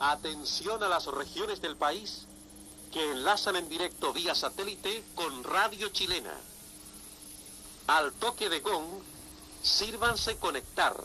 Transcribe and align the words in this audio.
Atención 0.00 0.82
a 0.82 0.88
las 0.88 1.06
regiones 1.06 1.60
del 1.60 1.76
país 1.76 2.26
que 2.92 3.10
enlazan 3.12 3.56
en 3.56 3.68
directo 3.68 4.12
vía 4.12 4.34
satélite 4.34 5.04
con 5.14 5.44
Radio 5.44 5.88
Chilena. 5.88 6.34
Al 7.86 8.12
toque 8.12 8.48
de 8.48 8.60
gong, 8.60 9.02
sírvanse 9.62 10.36
conectar. 10.38 10.96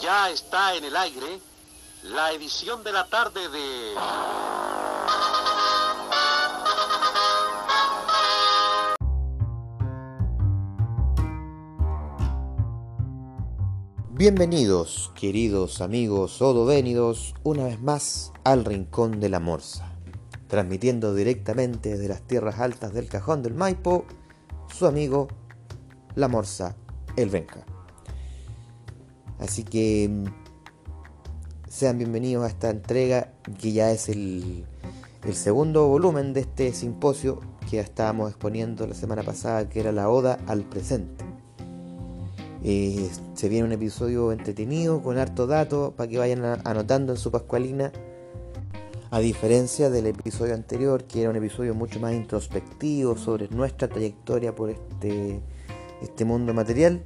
Ya 0.00 0.30
está 0.30 0.74
en 0.74 0.84
el 0.84 0.96
aire 0.96 1.40
la 2.04 2.32
edición 2.32 2.82
de 2.82 2.92
la 2.92 3.06
tarde 3.06 3.48
de... 3.48 3.94
Bienvenidos, 14.20 15.10
queridos 15.18 15.80
amigos 15.80 16.42
odovenidos, 16.42 17.34
una 17.42 17.64
vez 17.64 17.80
más 17.80 18.34
al 18.44 18.66
Rincón 18.66 19.18
de 19.18 19.30
la 19.30 19.40
Morsa, 19.40 19.94
transmitiendo 20.46 21.14
directamente 21.14 21.88
desde 21.88 22.08
las 22.08 22.20
tierras 22.20 22.60
altas 22.60 22.92
del 22.92 23.08
Cajón 23.08 23.42
del 23.42 23.54
Maipo, 23.54 24.04
su 24.76 24.86
amigo 24.86 25.28
La 26.16 26.28
Morsa, 26.28 26.76
el 27.16 27.30
Benja. 27.30 27.64
Así 29.38 29.64
que 29.64 30.06
mm, 30.10 30.24
sean 31.70 31.96
bienvenidos 31.96 32.44
a 32.44 32.48
esta 32.48 32.68
entrega 32.68 33.32
que 33.58 33.72
ya 33.72 33.90
es 33.90 34.10
el, 34.10 34.66
el 35.24 35.34
segundo 35.34 35.88
volumen 35.88 36.34
de 36.34 36.40
este 36.40 36.74
simposio 36.74 37.40
que 37.70 37.80
estábamos 37.80 38.28
exponiendo 38.28 38.86
la 38.86 38.94
semana 38.94 39.22
pasada, 39.22 39.70
que 39.70 39.80
era 39.80 39.92
la 39.92 40.10
Oda 40.10 40.38
al 40.46 40.64
Presente. 40.64 41.29
Eh, 42.62 43.08
se 43.34 43.48
viene 43.48 43.64
un 43.64 43.72
episodio 43.72 44.32
entretenido 44.32 45.02
con 45.02 45.16
harto 45.16 45.46
dato 45.46 45.94
para 45.96 46.10
que 46.10 46.18
vayan 46.18 46.44
anotando 46.64 47.12
en 47.12 47.18
su 47.18 47.30
pascualina. 47.30 47.90
A 49.10 49.18
diferencia 49.18 49.90
del 49.90 50.06
episodio 50.06 50.54
anterior, 50.54 51.04
que 51.04 51.22
era 51.22 51.30
un 51.30 51.36
episodio 51.36 51.74
mucho 51.74 51.98
más 51.98 52.12
introspectivo 52.12 53.16
sobre 53.16 53.48
nuestra 53.48 53.88
trayectoria 53.88 54.54
por 54.54 54.70
este, 54.70 55.40
este 56.00 56.24
mundo 56.24 56.54
material, 56.54 57.02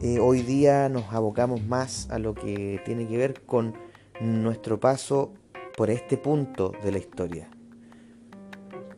eh, 0.00 0.18
hoy 0.18 0.40
día 0.40 0.88
nos 0.88 1.12
abocamos 1.12 1.62
más 1.62 2.08
a 2.10 2.18
lo 2.18 2.34
que 2.34 2.80
tiene 2.86 3.06
que 3.06 3.18
ver 3.18 3.42
con 3.42 3.74
nuestro 4.20 4.80
paso 4.80 5.34
por 5.76 5.90
este 5.90 6.16
punto 6.16 6.72
de 6.82 6.92
la 6.92 6.98
historia, 6.98 7.50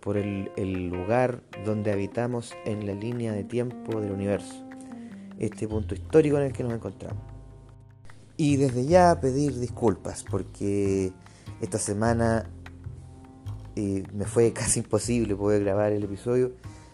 por 0.00 0.16
el 0.16 0.88
lugar 0.88 1.42
donde 1.64 1.90
habitamos 1.90 2.54
en 2.64 2.86
la 2.86 2.94
línea 2.94 3.32
de 3.32 3.42
tiempo 3.42 4.00
del 4.00 4.12
universo, 4.12 4.64
este 5.38 5.68
punto 5.68 5.94
histórico 5.94 6.38
en 6.38 6.44
el 6.44 6.52
que 6.52 6.62
nos 6.62 6.72
encontramos. 6.72 7.22
Y 8.36 8.56
desde 8.56 8.86
ya 8.86 9.20
pedir 9.20 9.58
disculpas 9.58 10.24
porque 10.28 11.12
esta 11.60 11.78
semana 11.78 12.48
eh, 13.76 14.04
me 14.12 14.24
fue 14.24 14.52
casi 14.54 14.80
imposible 14.80 15.34
poder 15.36 15.64
grabar 15.64 15.92
el 15.92 16.04
episodio, 16.04 16.52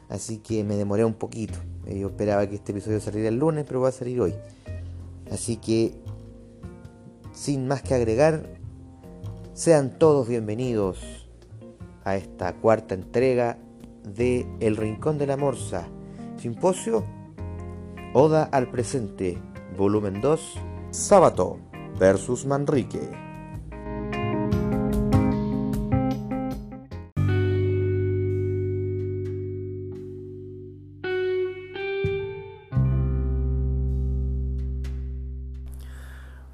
así 0.08 0.38
que 0.38 0.64
me 0.64 0.76
demoré 0.76 1.04
un 1.04 1.14
poquito. 1.14 1.58
Eh, 1.86 1.98
yo 1.98 2.08
esperaba 2.08 2.46
que 2.48 2.56
este 2.56 2.72
episodio 2.72 3.00
saliera 3.00 3.28
el 3.28 3.38
lunes, 3.38 3.64
pero 3.66 3.80
va 3.80 3.88
a 3.88 3.92
salir 3.92 4.20
hoy. 4.20 4.34
Así 5.30 5.56
que, 5.56 5.94
sin 7.32 7.66
más 7.68 7.82
que 7.82 7.94
agregar, 7.94 8.58
sean 9.52 9.98
todos 9.98 10.28
bienvenidos 10.28 11.28
a 12.04 12.16
esta 12.16 12.54
cuarta 12.54 12.94
entrega 12.94 13.58
de 14.04 14.46
El 14.60 14.76
Rincón 14.76 15.18
de 15.18 15.26
la 15.26 15.36
Morsa, 15.36 15.88
Simposio, 16.38 17.04
Oda 18.14 18.44
al 18.44 18.70
Presente, 18.70 19.38
volumen 19.76 20.22
2, 20.22 20.54
Sábato 20.90 21.58
versus 21.98 22.46
Manrique. 22.46 22.98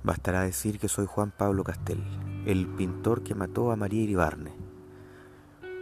Bastará 0.02 0.42
decir 0.42 0.80
que 0.80 0.88
soy 0.88 1.06
Juan 1.06 1.30
Pablo 1.30 1.62
Castel, 1.62 2.02
el 2.46 2.66
pintor 2.66 3.22
que 3.22 3.36
mató 3.36 3.70
a 3.70 3.76
María 3.76 4.02
Iribarne. 4.02 4.50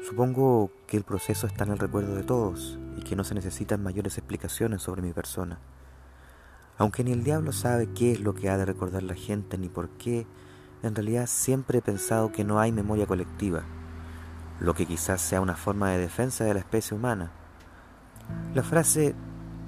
Supongo 0.06 0.70
que 0.86 0.98
el 0.98 1.04
proceso 1.04 1.46
está 1.46 1.64
en 1.64 1.70
el 1.70 1.78
recuerdo 1.78 2.14
de 2.14 2.24
todos 2.24 2.78
y 2.96 3.02
que 3.02 3.16
no 3.16 3.24
se 3.24 3.34
necesitan 3.34 3.82
mayores 3.82 4.18
explicaciones 4.18 4.82
sobre 4.82 5.02
mi 5.02 5.12
persona. 5.12 5.58
Aunque 6.78 7.04
ni 7.04 7.12
el 7.12 7.24
diablo 7.24 7.52
sabe 7.52 7.88
qué 7.94 8.12
es 8.12 8.20
lo 8.20 8.34
que 8.34 8.50
ha 8.50 8.56
de 8.56 8.64
recordar 8.64 9.02
la 9.02 9.14
gente 9.14 9.58
ni 9.58 9.68
por 9.68 9.88
qué, 9.90 10.26
en 10.82 10.94
realidad 10.94 11.26
siempre 11.26 11.78
he 11.78 11.82
pensado 11.82 12.32
que 12.32 12.44
no 12.44 12.58
hay 12.58 12.72
memoria 12.72 13.06
colectiva, 13.06 13.62
lo 14.60 14.74
que 14.74 14.86
quizás 14.86 15.20
sea 15.20 15.40
una 15.40 15.54
forma 15.54 15.90
de 15.90 15.98
defensa 15.98 16.44
de 16.44 16.54
la 16.54 16.60
especie 16.60 16.96
humana. 16.96 17.30
La 18.54 18.62
frase 18.62 19.14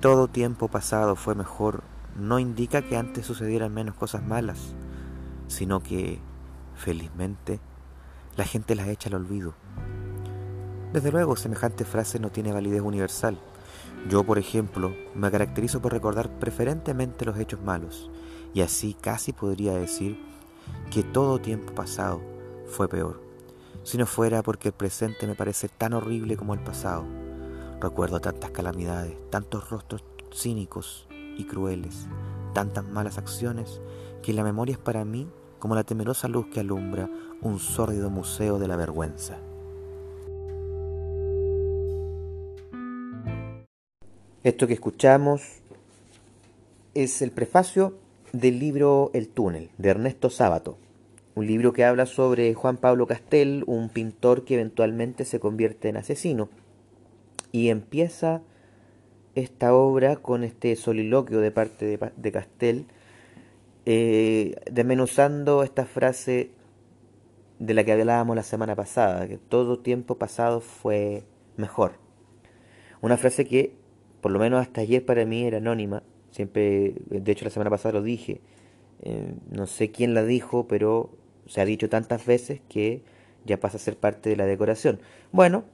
todo 0.00 0.28
tiempo 0.28 0.68
pasado 0.68 1.16
fue 1.16 1.34
mejor 1.34 1.82
no 2.16 2.38
indica 2.38 2.82
que 2.82 2.96
antes 2.96 3.26
sucedieran 3.26 3.74
menos 3.74 3.94
cosas 3.94 4.22
malas, 4.22 4.74
sino 5.48 5.82
que, 5.82 6.20
felizmente, 6.76 7.60
la 8.36 8.44
gente 8.44 8.74
las 8.74 8.88
echa 8.88 9.08
al 9.08 9.16
olvido. 9.16 9.54
Desde 10.94 11.10
luego, 11.10 11.34
semejante 11.34 11.84
frase 11.84 12.21
no 12.21 12.31
tiene 12.31 12.53
validez 12.53 12.81
universal. 12.81 13.37
Yo, 14.09 14.22
por 14.22 14.38
ejemplo, 14.38 14.94
me 15.16 15.28
caracterizo 15.28 15.82
por 15.82 15.91
recordar 15.91 16.38
preferentemente 16.38 17.25
los 17.25 17.37
hechos 17.37 17.60
malos, 17.60 18.12
y 18.55 18.60
así 18.60 18.94
casi 18.94 19.33
podría 19.33 19.72
decir 19.72 20.16
que 20.93 21.03
todo 21.03 21.41
tiempo 21.41 21.75
pasado 21.75 22.21
fue 22.69 22.88
peor, 22.88 23.21
si 23.83 23.99
no 23.99 24.06
fuera 24.06 24.44
porque 24.44 24.69
el 24.69 24.75
presente 24.75 25.27
me 25.27 25.34
parece 25.34 25.69
tan 25.69 25.94
horrible 25.94 26.37
como 26.37 26.54
el 26.54 26.60
pasado. 26.60 27.04
Recuerdo 27.81 28.21
tantas 28.21 28.53
calamidades, 28.53 29.16
tantos 29.31 29.71
rostros 29.71 30.04
cínicos 30.33 31.09
y 31.37 31.43
crueles, 31.43 32.06
tantas 32.53 32.84
malas 32.84 33.19
acciones, 33.19 33.81
que 34.22 34.33
la 34.33 34.44
memoria 34.44 34.75
es 34.75 34.78
para 34.78 35.04
mí 35.04 35.28
como 35.59 35.75
la 35.75 35.83
temerosa 35.83 36.28
luz 36.28 36.47
que 36.53 36.60
alumbra 36.60 37.10
un 37.41 37.59
sórdido 37.59 38.10
museo 38.10 38.60
de 38.60 38.69
la 38.69 38.77
vergüenza. 38.77 39.41
Esto 44.44 44.66
que 44.66 44.75
escuchamos 44.75 45.41
es 46.93 47.22
el 47.22 47.31
prefacio 47.31 47.94
del 48.34 48.59
libro 48.59 49.10
El 49.15 49.31
túnel 49.31 49.71
de 49.78 49.88
Ernesto 49.88 50.28
Sábato, 50.28 50.77
un 51.34 51.47
libro 51.47 51.72
que 51.72 51.82
habla 51.82 52.05
sobre 52.05 52.53
Juan 52.53 52.77
Pablo 52.77 53.06
Castel, 53.06 53.65
un 53.66 53.88
pintor 53.88 54.44
que 54.44 54.53
eventualmente 54.56 55.25
se 55.25 55.41
convierte 55.41 55.88
en 55.88 55.97
asesino 55.97 56.50
y 57.53 57.71
empieza 57.71 58.43
esta 59.34 59.75
obra 59.75 60.16
con 60.16 60.44
este 60.44 60.77
soliloquio 60.77 61.41
de 61.41 61.50
parte 61.50 61.87
de, 61.87 62.12
de 62.15 62.33
Castel, 62.33 62.84
eh, 63.87 64.56
desmenuzando 64.71 65.62
esta 65.62 65.87
frase 65.87 66.50
de 67.60 67.72
la 67.72 67.83
que 67.83 67.93
hablábamos 67.93 68.37
la 68.37 68.43
semana 68.43 68.77
pasada, 68.77 69.27
que 69.27 69.38
todo 69.38 69.78
tiempo 69.78 70.19
pasado 70.19 70.60
fue 70.60 71.25
mejor. 71.56 71.93
Una 73.00 73.16
frase 73.16 73.47
que, 73.47 73.84
por 74.24 74.32
lo 74.32 74.38
menos 74.38 74.62
hasta 74.62 74.80
ayer 74.80 75.04
para 75.04 75.26
mí, 75.26 75.44
era 75.44 75.58
anónima. 75.58 76.02
Siempre, 76.30 76.94
de 77.10 77.30
hecho 77.30 77.44
la 77.44 77.50
semana 77.50 77.68
pasada 77.68 77.98
lo 77.98 78.02
dije. 78.02 78.40
Eh, 79.02 79.34
no 79.50 79.66
sé 79.66 79.90
quién 79.90 80.14
la 80.14 80.24
dijo, 80.24 80.66
pero 80.66 81.10
se 81.46 81.60
ha 81.60 81.66
dicho 81.66 81.90
tantas 81.90 82.24
veces 82.24 82.62
que 82.70 83.02
ya 83.44 83.60
pasa 83.60 83.76
a 83.76 83.80
ser 83.80 83.98
parte 83.98 84.30
de 84.30 84.36
la 84.36 84.46
decoración. 84.46 84.98
Bueno, 85.30 85.64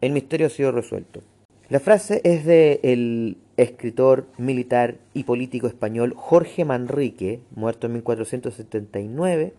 el 0.00 0.12
misterio 0.12 0.46
ha 0.46 0.48
sido 0.48 0.72
resuelto. 0.72 1.20
La 1.68 1.80
frase 1.80 2.22
es 2.24 2.46
de 2.46 2.80
el 2.82 3.36
escritor 3.58 4.26
militar 4.38 4.96
y 5.12 5.24
político 5.24 5.66
español 5.66 6.14
Jorge 6.16 6.64
Manrique, 6.64 7.40
muerto 7.54 7.88
en 7.88 7.92
1479, 7.92 9.52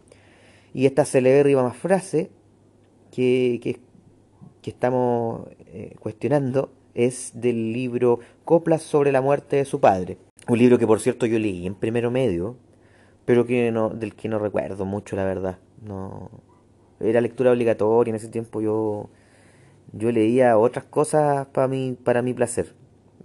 y 0.74 0.88
esta 0.88 1.06
celebérrima 1.06 1.72
frase 1.72 2.32
que, 3.12 3.60
que, 3.62 3.78
que 4.64 4.72
estamos 4.72 5.50
eh, 5.68 5.94
cuestionando 6.00 6.72
es 7.06 7.32
del 7.34 7.74
libro 7.74 8.20
Coplas 8.46 8.82
sobre 8.82 9.12
la 9.12 9.22
muerte 9.22 9.58
de 9.58 9.66
su 9.66 9.80
padre, 9.80 10.18
un 10.48 10.58
libro 10.58 10.78
que 10.78 10.88
por 10.88 11.00
cierto 11.00 11.26
yo 11.26 11.40
leí 11.40 11.66
en 11.66 11.76
primero 11.76 12.12
medio, 12.12 12.58
pero 13.26 13.44
del 13.44 14.16
que 14.16 14.30
no 14.30 14.40
recuerdo 14.40 14.86
mucho 14.86 15.16
la 15.16 15.24
verdad, 15.24 15.60
no 15.82 16.30
era 17.00 17.22
lectura 17.22 17.52
obligatoria 17.52 18.12
en 18.12 18.16
ese 18.16 18.28
tiempo 18.28 18.62
yo 18.62 19.10
yo 19.94 20.12
leía 20.12 20.58
otras 20.58 20.86
cosas 20.86 21.48
para 21.48 21.68
mi, 21.68 21.94
para 21.94 22.22
mi 22.22 22.34
placer. 22.34 22.74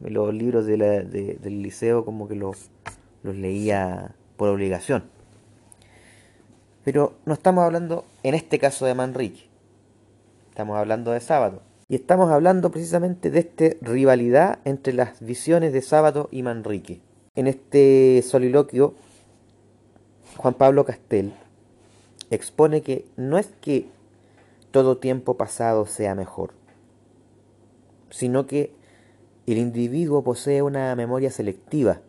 Los 0.01 0.35
libros 0.35 0.67
del 0.67 1.63
liceo 1.63 2.05
como 2.05 2.29
que 2.29 2.35
los, 2.35 2.71
los 3.23 3.37
leía 3.37 4.15
por 4.37 4.49
obligación. 4.49 5.05
Pero 6.85 7.15
no 7.25 7.35
estamos 7.35 7.65
hablando 7.65 8.05
en 8.23 8.35
este 8.35 8.59
caso 8.59 8.87
de 8.87 8.95
Manrique. 8.95 9.49
Estamos 10.51 10.77
hablando 10.77 11.13
de 11.13 11.21
sábado. 11.21 11.63
Y 11.95 11.99
estamos 11.99 12.29
hablando 12.33 12.73
precisamente 12.73 13.31
de 13.31 13.39
esta 13.39 13.67
rivalidad 13.81 14.59
entre 14.65 14.93
las 14.93 15.25
visiones 15.25 15.73
de 15.73 15.81
Sábado 15.81 16.29
y 16.33 16.43
Manrique. 16.43 17.01
En 17.37 17.47
este 17.47 18.21
soliloquio, 18.27 18.95
Juan 20.37 20.55
Pablo 20.55 20.85
Castel 20.85 21.33
expone 22.31 22.83
que 22.83 23.05
no 23.17 23.39
es 23.39 23.47
que 23.61 23.87
todo 24.73 24.97
tiempo 24.97 25.37
pasado 25.37 25.87
sea 25.87 26.17
mejor, 26.17 26.55
sino 28.11 28.49
que 28.49 28.75
el 29.47 29.59
individuo 29.59 30.25
posee 30.25 30.63
una 30.63 30.97
memoria 30.97 31.31
selectiva 31.31 32.01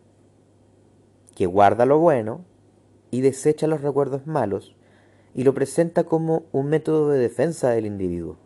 que 1.36 1.46
guarda 1.46 1.86
lo 1.86 2.00
bueno 2.00 2.40
y 3.12 3.20
desecha 3.20 3.68
los 3.68 3.82
recuerdos 3.82 4.26
malos 4.26 4.74
y 5.32 5.44
lo 5.44 5.54
presenta 5.54 6.02
como 6.02 6.42
un 6.50 6.70
método 6.70 7.10
de 7.10 7.20
defensa 7.20 7.70
del 7.70 7.86
individuo. 7.86 8.36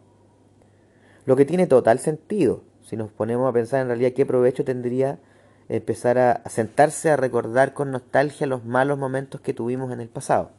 Lo 1.26 1.37
que 1.37 1.44
tiene 1.44 1.67
total 1.67 1.99
sentido 1.99 2.62
si 2.90 2.96
nos 2.96 3.11
ponemos 3.12 3.49
a 3.49 3.52
pensar 3.52 3.82
en 3.82 3.87
realidad 3.87 4.12
qué 4.14 4.26
provecho 4.26 4.64
tendría 4.64 5.20
empezar 5.69 6.19
a 6.19 6.43
sentarse 6.49 7.11
a 7.11 7.17
recordar 7.17 7.72
con 7.72 7.93
nostalgia 7.93 8.49
los 8.49 8.64
malos 8.64 8.99
momentos 8.99 9.40
que 9.40 9.55
tuvimos 9.55 9.93
en 9.93 10.00
el 10.00 10.08
pasado. 10.08 10.50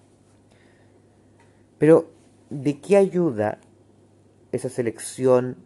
Pero, 1.77 2.09
¿de 2.49 2.79
qué 2.79 2.95
ayuda 2.95 3.57
esa 4.53 4.69
selección 4.69 5.57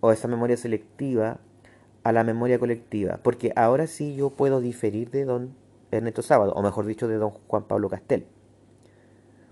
o 0.00 0.10
esa 0.10 0.26
memoria 0.26 0.56
selectiva 0.56 1.38
a 2.02 2.10
la 2.10 2.24
memoria 2.24 2.58
colectiva? 2.58 3.20
Porque 3.22 3.52
ahora 3.54 3.86
sí 3.86 4.16
yo 4.16 4.30
puedo 4.30 4.60
diferir 4.60 5.10
de 5.10 5.24
don 5.24 5.54
Ernesto 5.92 6.22
Sábado, 6.22 6.52
o 6.56 6.62
mejor 6.62 6.86
dicho, 6.86 7.06
de 7.06 7.16
don 7.16 7.30
Juan 7.30 7.64
Pablo 7.64 7.88
Castel. 7.88 8.26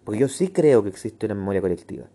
Porque 0.03 0.19
yo 0.19 0.29
sí 0.29 0.49
creo 0.49 0.83
que 0.83 0.89
existe 0.89 1.27
una 1.27 1.37
memoria 1.37 1.61
colectiva. 1.61 2.07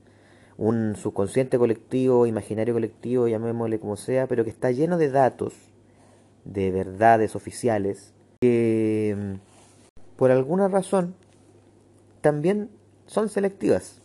Un 0.58 0.96
subconsciente 0.96 1.58
colectivo, 1.58 2.26
imaginario 2.26 2.74
colectivo, 2.74 3.28
llamémosle 3.28 3.80
como 3.80 3.98
sea, 3.98 4.28
pero 4.28 4.44
que 4.44 4.50
está 4.50 4.72
lleno 4.72 4.98
de 4.98 5.10
datos, 5.10 5.54
de 6.46 6.72
verdades 6.72 7.36
oficiales, 7.36 8.14
que 8.42 9.16
mm, 9.18 10.18
por 10.18 10.32
alguna 10.32 10.68
razón 10.68 11.16
también 12.22 12.70
son 13.06 13.30
selectivas. 13.30 14.02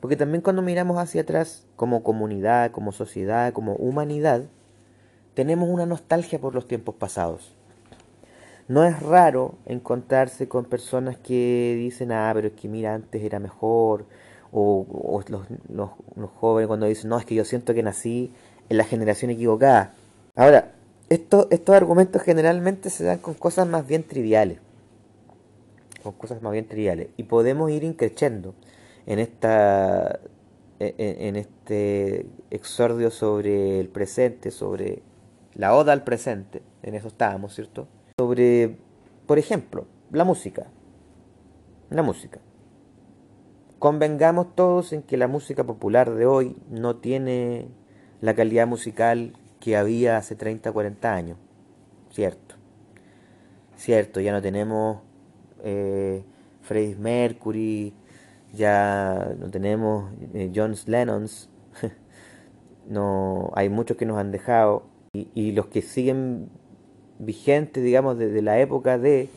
Porque 0.00 0.16
también 0.16 0.42
cuando 0.42 0.62
miramos 0.62 0.98
hacia 0.98 1.22
atrás, 1.22 1.66
como 1.76 2.02
comunidad, 2.02 2.72
como 2.72 2.90
sociedad, 2.90 3.52
como 3.52 3.74
humanidad, 3.74 4.42
tenemos 5.34 5.68
una 5.68 5.86
nostalgia 5.86 6.40
por 6.40 6.54
los 6.54 6.66
tiempos 6.66 6.96
pasados. 6.96 7.54
No 8.68 8.84
es 8.84 9.00
raro 9.00 9.54
encontrarse 9.66 10.48
con 10.48 10.64
personas 10.64 11.16
que 11.18 11.74
dicen, 11.76 12.10
ah, 12.12 12.30
pero 12.34 12.48
es 12.48 12.54
que 12.54 12.68
mira, 12.68 12.94
antes 12.94 13.22
era 13.22 13.38
mejor, 13.38 14.06
o, 14.52 15.22
los, 15.28 15.46
los, 15.68 16.30
jóvenes 16.36 16.68
cuando 16.68 16.86
dicen, 16.86 17.10
no, 17.10 17.18
es 17.18 17.24
que 17.24 17.34
yo 17.34 17.44
siento 17.44 17.74
que 17.74 17.82
nací 17.82 18.32
en 18.68 18.76
la 18.76 18.84
generación 18.84 19.30
equivocada. 19.30 19.94
Ahora, 20.36 20.72
esto, 21.08 21.48
estos 21.50 21.74
argumentos 21.74 22.22
generalmente 22.22 22.90
se 22.90 23.04
dan 23.04 23.18
con 23.18 23.34
cosas 23.34 23.66
más 23.66 23.86
bien 23.86 24.04
triviales, 24.04 24.58
con 26.02 26.12
cosas 26.12 26.42
más 26.42 26.52
bien 26.52 26.66
triviales, 26.66 27.08
y 27.16 27.24
podemos 27.24 27.70
ir 27.70 27.84
increciendo 27.84 28.54
en 29.06 29.18
esta 29.18 30.20
en 30.78 31.36
este 31.36 32.26
exordio 32.50 33.12
sobre 33.12 33.78
el 33.78 33.88
presente, 33.88 34.50
sobre 34.50 35.02
la 35.54 35.76
oda 35.76 35.92
al 35.92 36.02
presente, 36.02 36.60
en 36.82 36.96
eso 36.96 37.06
estábamos, 37.06 37.54
¿cierto? 37.54 37.86
sobre, 38.18 38.76
por 39.26 39.38
ejemplo, 39.38 39.86
la 40.10 40.24
música. 40.24 40.66
La 41.90 42.02
música. 42.02 42.40
Convengamos 43.82 44.54
todos 44.54 44.92
en 44.92 45.02
que 45.02 45.16
la 45.16 45.26
música 45.26 45.64
popular 45.64 46.14
de 46.14 46.24
hoy 46.24 46.54
no 46.70 46.98
tiene 46.98 47.66
la 48.20 48.32
calidad 48.32 48.64
musical 48.64 49.32
que 49.58 49.76
había 49.76 50.18
hace 50.18 50.36
30, 50.36 50.70
40 50.70 51.12
años. 51.12 51.36
Cierto. 52.12 52.54
Cierto, 53.74 54.20
ya 54.20 54.30
no 54.30 54.40
tenemos 54.40 55.00
eh, 55.64 56.22
Freddie 56.60 56.94
Mercury, 56.94 57.92
ya 58.52 59.34
no 59.36 59.50
tenemos 59.50 60.12
eh, 60.32 60.52
John 60.54 60.76
Lennons. 60.86 61.50
no, 62.88 63.50
hay 63.56 63.68
muchos 63.68 63.96
que 63.96 64.06
nos 64.06 64.16
han 64.16 64.30
dejado 64.30 64.84
y, 65.12 65.26
y 65.34 65.50
los 65.50 65.66
que 65.66 65.82
siguen 65.82 66.50
vigente, 67.18 67.80
digamos, 67.80 68.16
desde 68.16 68.42
la 68.42 68.60
época 68.60 68.96
de, 68.96 69.28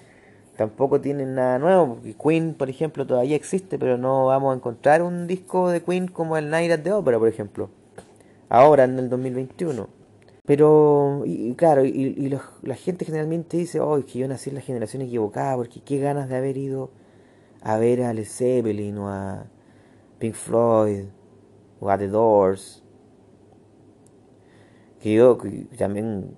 tampoco 0.56 1.02
tienen 1.02 1.36
nada 1.36 1.60
nuevo, 1.60 2.00
Queen, 2.22 2.54
por 2.54 2.70
ejemplo, 2.70 3.06
todavía 3.06 3.36
existe, 3.36 3.78
pero 3.78 3.98
no 3.98 4.28
vamos 4.28 4.54
a 4.54 4.58
encontrar 4.58 5.02
un 5.02 5.28
disco 5.28 5.70
de 5.70 5.82
Queen 5.84 6.08
como 6.08 6.38
el 6.38 6.50
Night 6.50 6.72
at 6.72 6.80
the 6.80 6.92
Opera, 6.92 7.20
por 7.20 7.28
ejemplo, 7.28 7.70
ahora 8.50 8.86
en 8.86 8.98
el 9.00 9.10
2021. 9.10 9.88
Pero, 10.46 11.24
y, 11.26 11.56
claro, 11.56 11.84
y, 11.86 12.30
la 12.62 12.76
gente 12.76 13.04
generalmente 13.04 13.58
dice, 13.58 13.80
oh, 13.80 14.04
que 14.06 14.20
yo 14.20 14.28
nací 14.28 14.50
en 14.52 14.56
la 14.56 14.62
generación 14.62 15.02
equivocada, 15.02 15.56
porque 15.56 15.82
qué 15.82 16.00
ganas 16.00 16.30
de 16.30 16.38
haber 16.38 16.58
ido 16.58 16.92
a 17.62 17.78
ver 17.78 18.04
a 18.04 18.14
Led 18.14 18.26
Zeppelin 18.26 18.98
o 19.00 19.10
a 19.10 19.48
Pink 20.20 20.36
Floyd 20.36 21.06
o 21.80 21.90
a 21.90 21.98
The 21.98 22.08
Doors. 22.08 22.84
Que 25.02 25.14
yo 25.14 25.38
también 25.78 26.36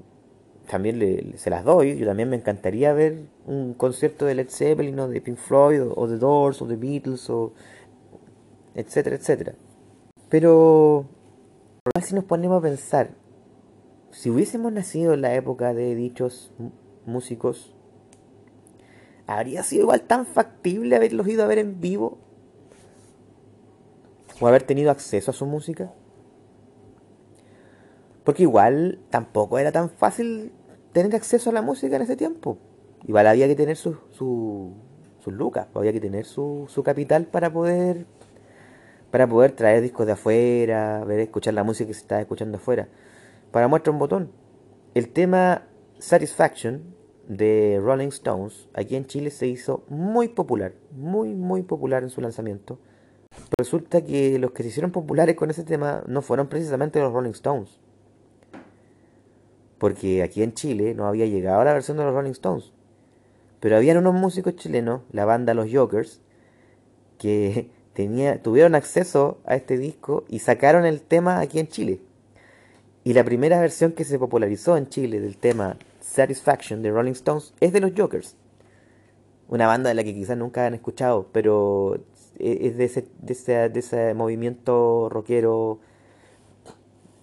también 0.68 1.00
le, 1.00 1.38
se 1.38 1.50
las 1.50 1.64
doy. 1.64 1.98
Yo 1.98 2.06
también 2.06 2.30
me 2.30 2.36
encantaría 2.36 2.94
ver 2.94 3.24
un 3.46 3.74
concierto 3.74 4.26
de 4.26 4.36
Led 4.36 4.50
Zeppelin 4.50 5.00
o 5.00 5.08
de 5.08 5.22
Pink 5.22 5.38
Floyd 5.38 5.82
o, 5.96 6.08
de 6.08 6.16
The 6.16 6.20
Doors 6.20 6.62
o 6.62 6.66
de 6.66 6.76
Beatles 6.76 7.30
o 7.30 7.54
etcétera, 8.76 9.16
etcétera. 9.16 9.56
Pero 10.30 11.06
si 12.04 12.14
nos 12.14 12.26
ponemos 12.26 12.60
a 12.60 12.62
pensar, 12.62 13.12
si 14.12 14.30
hubiésemos 14.30 14.72
nacido 14.72 15.14
en 15.14 15.22
la 15.22 15.34
época 15.34 15.74
de 15.74 15.96
dichos 15.96 16.52
músicos, 17.06 17.74
¿habría 19.26 19.64
sido 19.64 19.84
igual 19.84 20.02
tan 20.02 20.26
factible 20.26 20.96
haberlos 20.96 21.28
ido 21.28 21.44
a 21.44 21.48
ver 21.48 21.60
en 21.60 21.80
vivo? 21.80 22.18
¿O 24.40 24.48
haber 24.48 24.64
tenido 24.64 24.92
acceso 24.92 25.32
a 25.32 25.34
su 25.34 25.46
música? 25.46 25.92
Porque 28.24 28.44
igual 28.44 29.00
tampoco 29.10 29.58
era 29.58 29.72
tan 29.72 29.90
fácil 29.90 30.52
tener 30.98 31.16
acceso 31.16 31.52
a 31.52 31.54
la 31.54 31.62
música 31.62 31.96
en 31.96 32.02
ese 32.02 32.16
tiempo. 32.16 32.58
Igual 33.06 33.28
había 33.28 33.48
que 33.48 33.56
tener 33.56 33.78
sus 33.78 33.98
su, 34.14 34.74
lucas, 35.28 35.68
había 35.76 35.94
que 35.94 36.00
tener 36.00 36.26
su, 36.26 36.66
su 36.70 36.82
capital 36.82 37.26
para 37.26 37.52
poder 37.54 38.08
para 39.12 39.28
poder 39.28 39.52
traer 39.52 39.82
discos 39.82 40.08
de 40.08 40.14
afuera, 40.14 41.04
ver, 41.06 41.20
escuchar 41.20 41.54
la 41.54 41.64
música 41.64 41.88
que 41.90 41.94
se 41.94 42.02
estaba 42.02 42.22
escuchando 42.22 42.58
afuera. 42.58 42.88
Para 43.52 43.68
muestra 43.68 43.94
un 43.94 44.00
botón. 44.00 44.32
El 44.96 45.10
tema 45.10 45.68
Satisfaction 46.00 46.96
de 47.28 47.80
Rolling 47.80 48.08
Stones 48.08 48.68
aquí 48.74 48.96
en 48.96 49.06
Chile 49.06 49.30
se 49.30 49.46
hizo 49.46 49.84
muy 49.90 50.30
popular, 50.30 50.74
muy 50.92 51.36
muy 51.36 51.62
popular 51.62 52.02
en 52.02 52.10
su 52.10 52.22
lanzamiento. 52.22 52.80
Resulta 53.56 54.02
que 54.02 54.40
los 54.40 54.52
que 54.52 54.64
se 54.64 54.70
hicieron 54.70 54.92
populares 54.92 55.36
con 55.36 55.52
ese 55.52 55.64
tema 55.64 56.04
no 56.08 56.24
fueron 56.24 56.48
precisamente 56.48 57.00
los 57.00 57.14
Rolling 57.14 57.32
Stones, 57.32 57.80
porque 59.78 60.24
aquí 60.24 60.44
en 60.44 60.54
Chile 60.54 60.94
no 60.94 61.08
había 61.08 61.26
llegado 61.26 61.64
la 61.64 61.74
versión 61.74 61.98
de 61.98 62.04
los 62.04 62.14
Rolling 62.14 62.32
Stones. 62.32 62.72
Pero 63.60 63.76
habían 63.76 63.98
unos 63.98 64.14
músicos 64.14 64.56
chilenos, 64.56 65.02
la 65.12 65.26
banda 65.26 65.54
Los 65.54 65.72
Jokers, 65.72 66.22
que 67.18 67.70
tenía, 67.94 68.42
tuvieron 68.42 68.76
acceso 68.76 69.40
a 69.46 69.56
este 69.56 69.78
disco 69.78 70.26
y 70.28 70.40
sacaron 70.40 70.86
el 70.86 71.02
tema 71.02 71.40
aquí 71.40 71.60
en 71.60 71.68
Chile. 71.68 72.02
Y 73.04 73.14
la 73.14 73.24
primera 73.24 73.60
versión 73.62 73.94
que 73.94 74.04
se 74.04 74.20
popularizó 74.20 74.76
en 74.76 74.90
Chile 74.90 75.20
del 75.22 75.38
tema 75.38 75.78
Satisfaction 76.02 76.82
de 76.82 76.92
Rolling 76.92 77.14
Stones 77.14 77.54
es 77.60 77.72
de 77.72 77.80
los 77.80 77.94
Jokers. 77.96 78.36
Una 79.48 79.66
banda 79.66 79.90
de 79.90 79.96
la 79.96 80.04
que 80.04 80.14
quizás 80.14 80.38
nunca 80.38 80.66
han 80.66 80.74
escuchado, 80.74 81.28
pero 81.32 82.02
es 82.38 82.78
de 82.78 82.84
ese, 82.84 83.08
de 83.22 83.34
ese, 83.34 83.70
de 83.70 83.80
ese 83.80 84.14
movimiento 84.14 85.08
rockero 85.10 85.80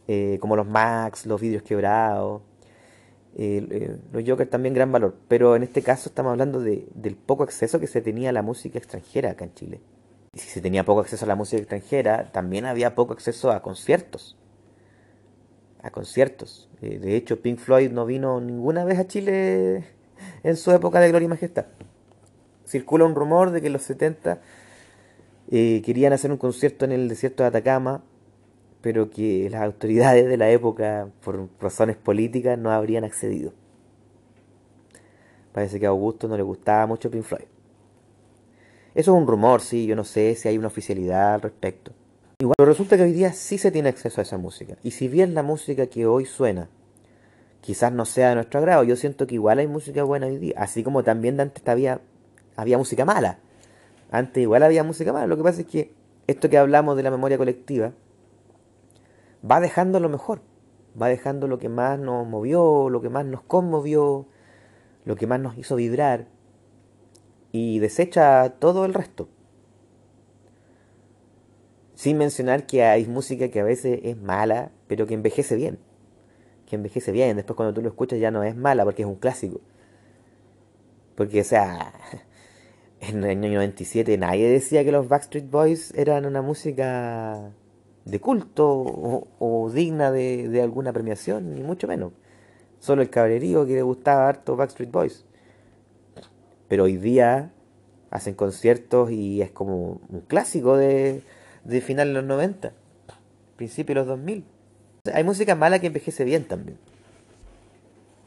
eh, 0.06 0.38
como 0.40 0.56
los 0.56 0.66
Max, 0.66 1.26
los 1.26 1.40
vidrios 1.40 1.62
quebrados. 1.62 2.42
Eh, 3.36 3.98
los 4.12 4.22
Jokers 4.24 4.50
también 4.50 4.74
gran 4.74 4.92
valor, 4.92 5.16
pero 5.26 5.56
en 5.56 5.64
este 5.64 5.82
caso 5.82 6.08
estamos 6.08 6.30
hablando 6.30 6.60
de, 6.60 6.86
del 6.94 7.16
poco 7.16 7.42
acceso 7.42 7.80
que 7.80 7.88
se 7.88 8.00
tenía 8.00 8.28
a 8.28 8.32
la 8.32 8.42
música 8.42 8.78
extranjera 8.78 9.30
acá 9.30 9.44
en 9.44 9.54
Chile. 9.54 9.80
Y 10.34 10.38
si 10.38 10.50
se 10.50 10.60
tenía 10.60 10.84
poco 10.84 11.00
acceso 11.00 11.24
a 11.24 11.28
la 11.28 11.34
música 11.34 11.60
extranjera, 11.60 12.30
también 12.32 12.66
había 12.66 12.94
poco 12.94 13.12
acceso 13.12 13.50
a 13.50 13.62
conciertos. 13.62 14.36
A 15.82 15.90
conciertos. 15.90 16.68
Eh, 16.82 16.98
de 16.98 17.16
hecho, 17.16 17.40
Pink 17.40 17.58
Floyd 17.58 17.90
no 17.90 18.06
vino 18.06 18.40
ninguna 18.40 18.84
vez 18.84 18.98
a 18.98 19.06
Chile 19.06 19.84
en 20.42 20.56
su 20.56 20.70
época 20.70 21.00
de 21.00 21.08
gloria 21.08 21.26
y 21.26 21.30
majestad. 21.30 21.66
Circula 22.66 23.04
un 23.04 23.14
rumor 23.14 23.50
de 23.50 23.60
que 23.60 23.66
en 23.68 23.72
los 23.72 23.82
70 23.82 24.40
querían 25.50 26.12
hacer 26.12 26.32
un 26.32 26.38
concierto 26.38 26.84
en 26.84 26.92
el 26.92 27.08
desierto 27.08 27.42
de 27.42 27.48
Atacama 27.48 28.02
pero 28.84 29.08
que 29.08 29.48
las 29.50 29.62
autoridades 29.62 30.28
de 30.28 30.36
la 30.36 30.50
época, 30.50 31.08
por 31.24 31.48
razones 31.58 31.96
políticas, 31.96 32.58
no 32.58 32.70
habrían 32.70 33.02
accedido. 33.02 33.54
Parece 35.52 35.80
que 35.80 35.86
a 35.86 35.88
Augusto 35.88 36.28
no 36.28 36.36
le 36.36 36.42
gustaba 36.42 36.86
mucho 36.86 37.10
Pink 37.10 37.24
Floyd. 37.24 37.46
Eso 38.94 39.14
es 39.14 39.22
un 39.22 39.26
rumor, 39.26 39.62
sí, 39.62 39.86
yo 39.86 39.96
no 39.96 40.04
sé 40.04 40.34
si 40.34 40.48
hay 40.48 40.58
una 40.58 40.66
oficialidad 40.66 41.32
al 41.32 41.40
respecto. 41.40 41.92
Pero 42.36 42.68
resulta 42.68 42.98
que 42.98 43.04
hoy 43.04 43.12
día 43.12 43.32
sí 43.32 43.56
se 43.56 43.72
tiene 43.72 43.88
acceso 43.88 44.20
a 44.20 44.22
esa 44.22 44.36
música. 44.36 44.76
Y 44.82 44.90
si 44.90 45.08
bien 45.08 45.32
la 45.32 45.42
música 45.42 45.86
que 45.86 46.04
hoy 46.04 46.26
suena 46.26 46.68
quizás 47.62 47.90
no 47.90 48.04
sea 48.04 48.28
de 48.28 48.34
nuestro 48.34 48.60
agrado, 48.60 48.84
yo 48.84 48.96
siento 48.96 49.26
que 49.26 49.36
igual 49.36 49.60
hay 49.60 49.66
música 49.66 50.02
buena 50.02 50.26
hoy 50.26 50.36
día. 50.36 50.56
Así 50.58 50.82
como 50.82 51.02
también 51.04 51.40
antes 51.40 51.66
había, 51.66 52.02
había 52.54 52.76
música 52.76 53.06
mala. 53.06 53.38
Antes 54.10 54.42
igual 54.42 54.62
había 54.62 54.84
música 54.84 55.10
mala. 55.10 55.26
Lo 55.26 55.38
que 55.38 55.42
pasa 55.42 55.62
es 55.62 55.68
que 55.68 55.94
esto 56.26 56.50
que 56.50 56.58
hablamos 56.58 56.98
de 56.98 57.02
la 57.02 57.10
memoria 57.10 57.38
colectiva 57.38 57.94
va 59.48 59.60
dejando 59.60 60.00
lo 60.00 60.08
mejor. 60.08 60.42
Va 61.00 61.08
dejando 61.08 61.48
lo 61.48 61.58
que 61.58 61.68
más 61.68 61.98
nos 61.98 62.26
movió, 62.26 62.88
lo 62.88 63.00
que 63.00 63.08
más 63.08 63.26
nos 63.26 63.42
conmovió, 63.42 64.26
lo 65.04 65.16
que 65.16 65.26
más 65.26 65.40
nos 65.40 65.58
hizo 65.58 65.76
vibrar. 65.76 66.28
Y 67.52 67.78
desecha 67.78 68.50
todo 68.58 68.84
el 68.84 68.94
resto. 68.94 69.28
Sin 71.94 72.18
mencionar 72.18 72.66
que 72.66 72.84
hay 72.84 73.06
música 73.06 73.48
que 73.48 73.60
a 73.60 73.64
veces 73.64 74.00
es 74.02 74.16
mala, 74.16 74.72
pero 74.88 75.06
que 75.06 75.14
envejece 75.14 75.56
bien. 75.56 75.78
Que 76.66 76.76
envejece 76.76 77.12
bien. 77.12 77.36
Después 77.36 77.56
cuando 77.56 77.74
tú 77.74 77.82
lo 77.82 77.88
escuchas 77.88 78.18
ya 78.18 78.30
no 78.30 78.42
es 78.42 78.56
mala 78.56 78.84
porque 78.84 79.02
es 79.02 79.08
un 79.08 79.16
clásico. 79.16 79.60
Porque, 81.16 81.40
o 81.40 81.44
sea, 81.44 81.92
en 83.00 83.24
el 83.24 83.44
año 83.44 83.54
97 83.54 84.16
nadie 84.18 84.48
decía 84.48 84.84
que 84.84 84.92
los 84.92 85.08
Backstreet 85.08 85.50
Boys 85.50 85.92
eran 85.94 86.26
una 86.26 86.42
música 86.42 87.52
de 88.04 88.20
culto 88.20 88.68
o, 89.38 89.70
digna 89.72 90.10
de, 90.10 90.60
alguna 90.62 90.92
premiación, 90.92 91.54
ni 91.54 91.62
mucho 91.62 91.88
menos. 91.88 92.12
Solo 92.78 93.02
el 93.02 93.10
cabrerío 93.10 93.66
que 93.66 93.74
le 93.74 93.82
gustaba 93.82 94.28
harto 94.28 94.56
Backstreet 94.56 94.90
Boys. 94.90 95.24
Pero 96.68 96.84
hoy 96.84 96.96
día 96.96 97.52
hacen 98.10 98.34
conciertos 98.34 99.10
y 99.10 99.42
es 99.42 99.50
como 99.50 100.00
un 100.08 100.20
clásico 100.26 100.76
de, 100.76 101.22
de 101.64 101.80
final 101.80 102.08
de 102.08 102.14
los 102.14 102.24
90, 102.24 102.72
principio 103.56 103.94
de 103.94 104.00
los 104.00 104.08
2000. 104.08 104.44
Hay 105.12 105.24
música 105.24 105.54
mala 105.54 105.78
que 105.78 105.88
envejece 105.88 106.24
bien 106.24 106.44
también. 106.44 106.78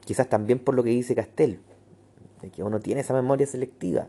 Quizás 0.06 0.28
también 0.28 0.60
por 0.60 0.76
lo 0.76 0.84
que 0.84 0.90
dice 0.90 1.16
Castel, 1.16 1.60
de 2.42 2.50
que 2.50 2.64
uno 2.64 2.80
tiene 2.80 3.02
esa 3.02 3.14
memoria 3.14 3.46
selectiva. 3.46 4.08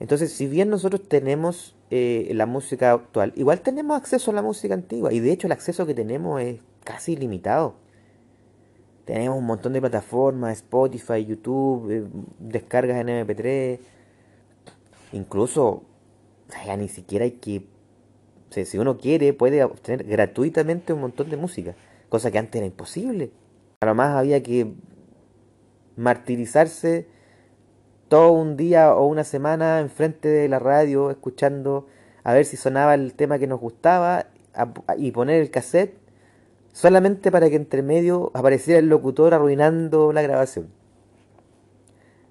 Entonces, 0.00 0.32
si 0.32 0.46
bien 0.46 0.70
nosotros 0.70 1.08
tenemos 1.08 1.74
eh, 1.90 2.30
la 2.34 2.46
música 2.46 2.92
actual, 2.92 3.32
igual 3.36 3.60
tenemos 3.60 3.96
acceso 3.96 4.30
a 4.30 4.34
la 4.34 4.42
música 4.42 4.74
antigua. 4.74 5.12
Y 5.12 5.20
de 5.20 5.32
hecho 5.32 5.46
el 5.46 5.52
acceso 5.52 5.86
que 5.86 5.94
tenemos 5.94 6.40
es 6.40 6.60
casi 6.84 7.12
ilimitado. 7.12 7.74
Tenemos 9.04 9.38
un 9.38 9.46
montón 9.46 9.72
de 9.72 9.80
plataformas, 9.80 10.58
Spotify, 10.58 11.24
YouTube, 11.24 11.90
eh, 11.90 12.04
descargas 12.38 13.00
en 13.00 13.08
MP3. 13.08 13.78
Incluso 15.12 15.82
ya 16.64 16.76
ni 16.76 16.88
siquiera 16.88 17.24
hay 17.24 17.32
que... 17.32 17.66
si 18.50 18.78
uno 18.78 18.98
quiere, 18.98 19.32
puede 19.32 19.64
obtener 19.64 20.04
gratuitamente 20.04 20.92
un 20.92 21.00
montón 21.00 21.30
de 21.30 21.36
música. 21.36 21.74
Cosa 22.08 22.30
que 22.30 22.38
antes 22.38 22.56
era 22.56 22.66
imposible. 22.66 23.32
Además 23.80 24.10
más 24.10 24.16
había 24.16 24.42
que 24.42 24.72
martirizarse 25.96 27.06
todo 28.08 28.32
un 28.32 28.56
día 28.56 28.94
o 28.94 29.06
una 29.06 29.24
semana 29.24 29.80
enfrente 29.80 30.28
de 30.28 30.48
la 30.48 30.58
radio 30.58 31.10
escuchando 31.10 31.86
a 32.24 32.32
ver 32.32 32.44
si 32.44 32.56
sonaba 32.56 32.94
el 32.94 33.14
tema 33.14 33.38
que 33.38 33.46
nos 33.46 33.60
gustaba 33.60 34.26
y 34.96 35.12
poner 35.12 35.40
el 35.40 35.50
cassette 35.50 35.94
solamente 36.72 37.30
para 37.30 37.48
que 37.50 37.56
entre 37.56 37.82
medio 37.82 38.30
apareciera 38.34 38.80
el 38.80 38.88
locutor 38.88 39.34
arruinando 39.34 40.12
la 40.12 40.22
grabación. 40.22 40.68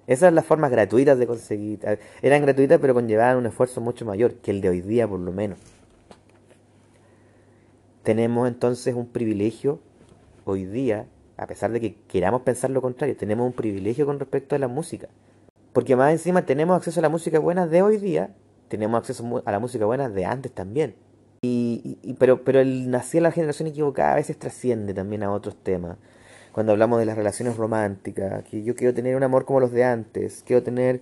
Esas 0.06 0.22
eran 0.22 0.36
las 0.36 0.46
formas 0.46 0.70
gratuitas 0.70 1.18
de 1.18 1.26
conseguir. 1.26 1.80
Eran 2.22 2.42
gratuitas 2.42 2.80
pero 2.80 2.94
conllevaban 2.94 3.36
un 3.36 3.46
esfuerzo 3.46 3.80
mucho 3.80 4.04
mayor 4.04 4.34
que 4.34 4.50
el 4.50 4.60
de 4.60 4.70
hoy 4.70 4.80
día 4.80 5.06
por 5.06 5.20
lo 5.20 5.32
menos. 5.32 5.58
Tenemos 8.02 8.48
entonces 8.48 8.94
un 8.94 9.06
privilegio 9.06 9.80
hoy 10.44 10.64
día, 10.64 11.06
a 11.36 11.46
pesar 11.46 11.70
de 11.72 11.80
que 11.80 11.94
queramos 12.08 12.40
pensar 12.42 12.70
lo 12.70 12.80
contrario, 12.80 13.16
tenemos 13.16 13.46
un 13.46 13.52
privilegio 13.52 14.06
con 14.06 14.18
respecto 14.18 14.56
a 14.56 14.58
la 14.58 14.68
música. 14.68 15.08
Porque 15.78 15.94
más 15.94 16.10
encima 16.10 16.44
tenemos 16.44 16.76
acceso 16.76 16.98
a 16.98 17.02
la 17.02 17.08
música 17.08 17.38
buena 17.38 17.68
de 17.68 17.82
hoy 17.82 17.98
día, 17.98 18.34
tenemos 18.66 18.98
acceso 18.98 19.44
a 19.44 19.52
la 19.52 19.60
música 19.60 19.84
buena 19.84 20.08
de 20.08 20.24
antes 20.24 20.50
también. 20.50 20.96
Y, 21.42 22.16
pero, 22.18 22.42
pero 22.42 22.58
el 22.58 22.90
nacer 22.90 23.22
la 23.22 23.30
generación 23.30 23.68
equivocada 23.68 24.14
a 24.14 24.16
veces 24.16 24.36
trasciende 24.36 24.92
también 24.92 25.22
a 25.22 25.30
otros 25.30 25.54
temas. 25.54 25.96
Cuando 26.50 26.72
hablamos 26.72 26.98
de 26.98 27.06
las 27.06 27.16
relaciones 27.16 27.56
románticas, 27.56 28.42
que 28.42 28.64
yo 28.64 28.74
quiero 28.74 28.92
tener 28.92 29.14
un 29.14 29.22
amor 29.22 29.44
como 29.44 29.60
los 29.60 29.70
de 29.70 29.84
antes, 29.84 30.42
quiero 30.44 30.64
tener 30.64 31.00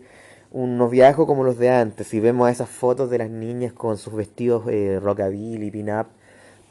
un 0.51 0.77
noviazgo 0.77 1.27
como 1.27 1.43
los 1.43 1.57
de 1.57 1.71
antes. 1.71 2.13
Y 2.13 2.21
vemos 2.21 2.51
esas 2.51 2.69
fotos 2.69 3.09
de 3.09 3.17
las 3.17 3.31
niñas 3.31 3.73
con 3.73 3.97
sus 3.97 4.13
vestidos 4.13 4.65
eh, 4.69 5.01
rockabilly, 5.03 5.71
pin-up, 5.71 6.09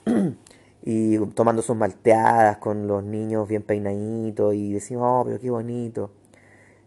y 0.86 1.18
tomando 1.34 1.64
sus 1.64 1.76
malteadas 1.76 2.58
con 2.58 2.86
los 2.86 3.04
niños 3.04 3.48
bien 3.48 3.64
peinaditos, 3.64 4.54
y 4.54 4.74
decimos, 4.74 5.08
oh, 5.10 5.24
pero 5.26 5.40
qué 5.40 5.50
bonito. 5.50 6.12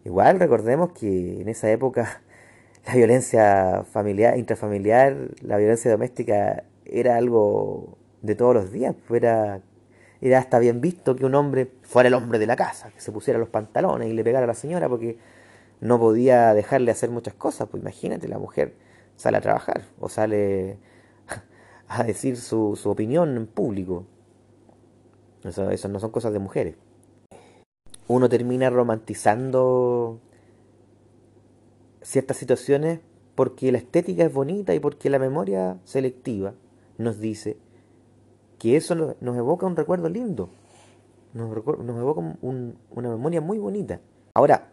Igual 0.08 0.40
recordemos 0.40 0.92
que 0.92 1.42
en 1.42 1.50
esa 1.50 1.70
época 1.70 2.22
la 2.86 2.94
violencia 2.94 3.84
familiar, 3.92 4.38
intrafamiliar, 4.38 5.32
la 5.42 5.58
violencia 5.58 5.90
doméstica 5.90 6.64
era 6.86 7.16
algo 7.16 7.98
de 8.22 8.34
todos 8.34 8.54
los 8.54 8.72
días, 8.72 8.94
pues 9.06 9.22
era, 9.22 9.60
era 10.22 10.38
hasta 10.38 10.60
bien 10.60 10.80
visto 10.80 11.14
que 11.14 11.26
un 11.26 11.34
hombre 11.34 11.70
fuera 11.82 12.06
el 12.06 12.14
hombre 12.14 12.38
de 12.38 12.46
la 12.46 12.56
casa, 12.56 12.90
que 12.90 13.02
se 13.02 13.12
pusiera 13.12 13.38
los 13.38 13.50
pantalones 13.50 14.08
y 14.08 14.14
le 14.14 14.24
pegara 14.24 14.44
a 14.44 14.46
la 14.46 14.54
señora 14.54 14.88
porque 14.88 15.18
no 15.82 16.00
podía 16.00 16.54
dejarle 16.54 16.90
hacer 16.90 17.10
muchas 17.10 17.34
cosas, 17.34 17.68
pues 17.68 17.82
imagínate, 17.82 18.28
la 18.28 18.38
mujer 18.38 18.76
sale 19.16 19.36
a 19.36 19.42
trabajar 19.42 19.82
o 20.00 20.08
sale 20.08 20.78
a 21.88 22.02
decir 22.02 22.38
su, 22.38 22.76
su 22.76 22.88
opinión 22.88 23.36
en 23.36 23.46
público. 23.46 24.06
Eso, 25.44 25.70
eso 25.70 25.88
no 25.88 26.00
son 26.00 26.10
cosas 26.12 26.32
de 26.32 26.38
mujeres 26.38 26.76
uno 28.08 28.28
termina 28.28 28.70
romantizando 28.70 30.18
ciertas 32.02 32.38
situaciones 32.38 33.00
porque 33.34 33.70
la 33.70 33.78
estética 33.78 34.24
es 34.24 34.32
bonita 34.32 34.74
y 34.74 34.80
porque 34.80 35.10
la 35.10 35.18
memoria 35.18 35.78
selectiva 35.84 36.54
nos 36.96 37.20
dice 37.20 37.58
que 38.58 38.76
eso 38.76 38.94
nos 39.20 39.36
evoca 39.36 39.66
un 39.66 39.76
recuerdo 39.76 40.08
lindo, 40.08 40.50
nos, 41.34 41.56
evoca 41.56 42.20
una 42.40 43.08
memoria 43.10 43.40
muy 43.40 43.58
bonita. 43.58 44.00
Ahora, 44.34 44.70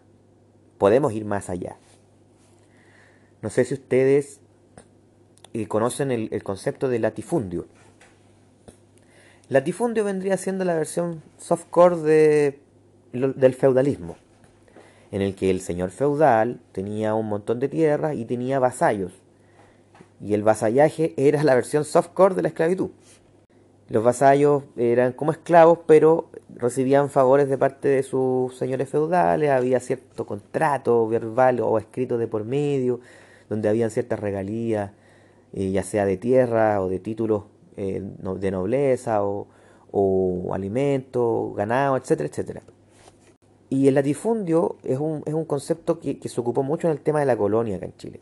podemos 0.80 1.14
ir 1.14 1.26
más 1.26 1.50
allá. 1.50 1.78
No 3.42 3.50
sé 3.52 3.66
si 3.66 3.76
ustedes 3.76 4.40
eh, 5.54 5.68
conocen 5.68 6.10
el, 6.10 6.30
el 6.32 6.42
concepto 6.42 6.88
de 6.88 7.00
latifundio. 7.00 7.68
Latifundio 9.50 10.04
vendría 10.04 10.38
siendo 10.38 10.66
la 10.66 10.74
versión 10.74 11.22
softcore 11.38 11.98
de 11.98 12.65
del 13.16 13.54
feudalismo, 13.54 14.18
en 15.12 15.22
el 15.22 15.36
que 15.36 15.50
el 15.50 15.62
señor 15.62 15.92
feudal 15.92 16.60
tenía 16.72 17.16
un 17.16 17.28
montón 17.28 17.60
de 17.60 17.70
tierras 17.70 18.16
y 18.16 18.26
tenía 18.26 18.60
vasallos. 18.60 19.14
Y 20.22 20.34
el 20.34 20.44
vasallaje 20.44 21.14
era 21.18 21.44
la 21.44 21.56
versión 21.56 21.84
softcore 21.84 22.36
de 22.36 22.42
la 22.42 22.48
esclavitud. 22.48 22.92
Los 23.88 24.04
vasallos 24.04 24.64
eran 24.78 25.14
como 25.14 25.32
esclavos, 25.32 25.80
pero 25.86 26.30
recibían 26.56 27.10
favores 27.10 27.50
de 27.50 27.58
parte 27.58 27.88
de 27.88 28.02
sus 28.02 28.58
señores 28.58 28.90
feudales, 28.90 29.52
había 29.52 29.80
cierto 29.80 30.26
contrato 30.26 31.08
verbal 31.08 31.60
o 31.60 31.78
escrito 31.78 32.18
de 32.18 32.28
por 32.28 32.46
medio, 32.46 33.00
donde 33.48 33.70
habían 33.70 33.92
ciertas 33.92 34.20
regalías, 34.20 34.92
eh, 35.54 35.72
ya 35.72 35.84
sea 35.84 36.06
de 36.06 36.18
tierra 36.18 36.82
o 36.82 36.90
de 36.90 37.00
títulos 37.00 37.44
eh, 37.78 38.02
de 38.02 38.52
nobleza 38.52 39.24
o, 39.24 39.48
o 39.92 40.54
alimentos, 40.54 41.56
ganado, 41.56 41.96
etcétera, 41.98 42.30
etcétera. 42.30 42.62
Y 43.70 43.88
el 43.88 43.96
latifundio 43.96 44.78
es 44.84 45.00
un, 45.00 45.24
es 45.26 45.34
un 45.34 45.46
concepto 45.46 46.00
que, 46.00 46.20
se 46.28 46.42
ocupó 46.42 46.64
mucho 46.64 46.88
en 46.88 46.92
el 46.92 47.02
tema 47.02 47.20
de 47.20 47.26
la 47.26 47.38
colonia 47.38 47.78
acá 47.78 47.86
en 47.86 47.98
Chile. 47.98 48.20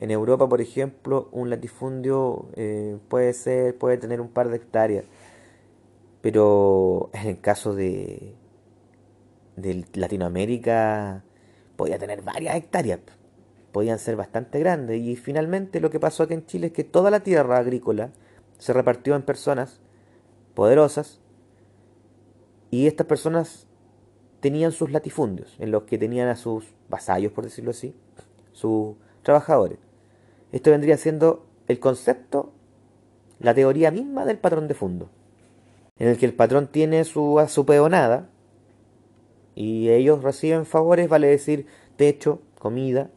En 0.00 0.10
Europa, 0.10 0.48
por 0.48 0.60
ejemplo, 0.60 1.28
un 1.32 1.50
latifundio 1.50 2.46
eh, 2.54 2.98
puede 3.08 3.32
ser, 3.32 3.76
puede 3.76 3.96
tener 3.96 4.20
un 4.20 4.28
par 4.28 4.48
de 4.48 4.56
hectáreas, 4.56 5.04
pero 6.20 7.10
en 7.12 7.28
el 7.28 7.40
caso 7.40 7.74
de, 7.74 8.34
de 9.56 9.84
Latinoamérica 9.94 11.24
podía 11.76 11.98
tener 11.98 12.22
varias 12.22 12.56
hectáreas, 12.56 13.00
podían 13.72 13.98
ser 13.98 14.16
bastante 14.16 14.58
grandes. 14.60 15.00
Y 15.00 15.16
finalmente 15.16 15.80
lo 15.80 15.90
que 15.90 16.00
pasó 16.00 16.22
aquí 16.22 16.34
en 16.34 16.46
Chile 16.46 16.68
es 16.68 16.72
que 16.72 16.84
toda 16.84 17.10
la 17.10 17.20
tierra 17.20 17.58
agrícola 17.58 18.10
se 18.58 18.72
repartió 18.72 19.16
en 19.16 19.22
personas 19.22 19.80
poderosas 20.54 21.20
y 22.70 22.86
estas 22.86 23.06
personas 23.06 23.66
tenían 24.44 24.72
sus 24.72 24.90
latifundios, 24.90 25.56
en 25.58 25.70
los 25.70 25.84
que 25.84 25.96
tenían 25.96 26.28
a 26.28 26.36
sus 26.36 26.66
vasallos, 26.90 27.32
por 27.32 27.44
decirlo 27.44 27.70
así, 27.70 27.94
sus 28.52 28.94
trabajadores. 29.22 29.78
Esto 30.52 30.70
vendría 30.70 30.98
siendo 30.98 31.46
el 31.66 31.80
concepto, 31.80 32.52
la 33.38 33.54
teoría 33.54 33.90
misma 33.90 34.26
del 34.26 34.36
patrón 34.36 34.68
de 34.68 34.74
fondo, 34.74 35.08
en 35.98 36.08
el 36.08 36.18
que 36.18 36.26
el 36.26 36.34
patrón 36.34 36.66
tiene 36.66 37.04
su, 37.04 37.42
su 37.48 37.64
peonada 37.64 38.28
y 39.54 39.88
ellos 39.88 40.22
reciben 40.22 40.66
favores, 40.66 41.08
vale 41.08 41.28
decir, 41.28 41.64
techo, 41.96 42.42
comida 42.58 43.10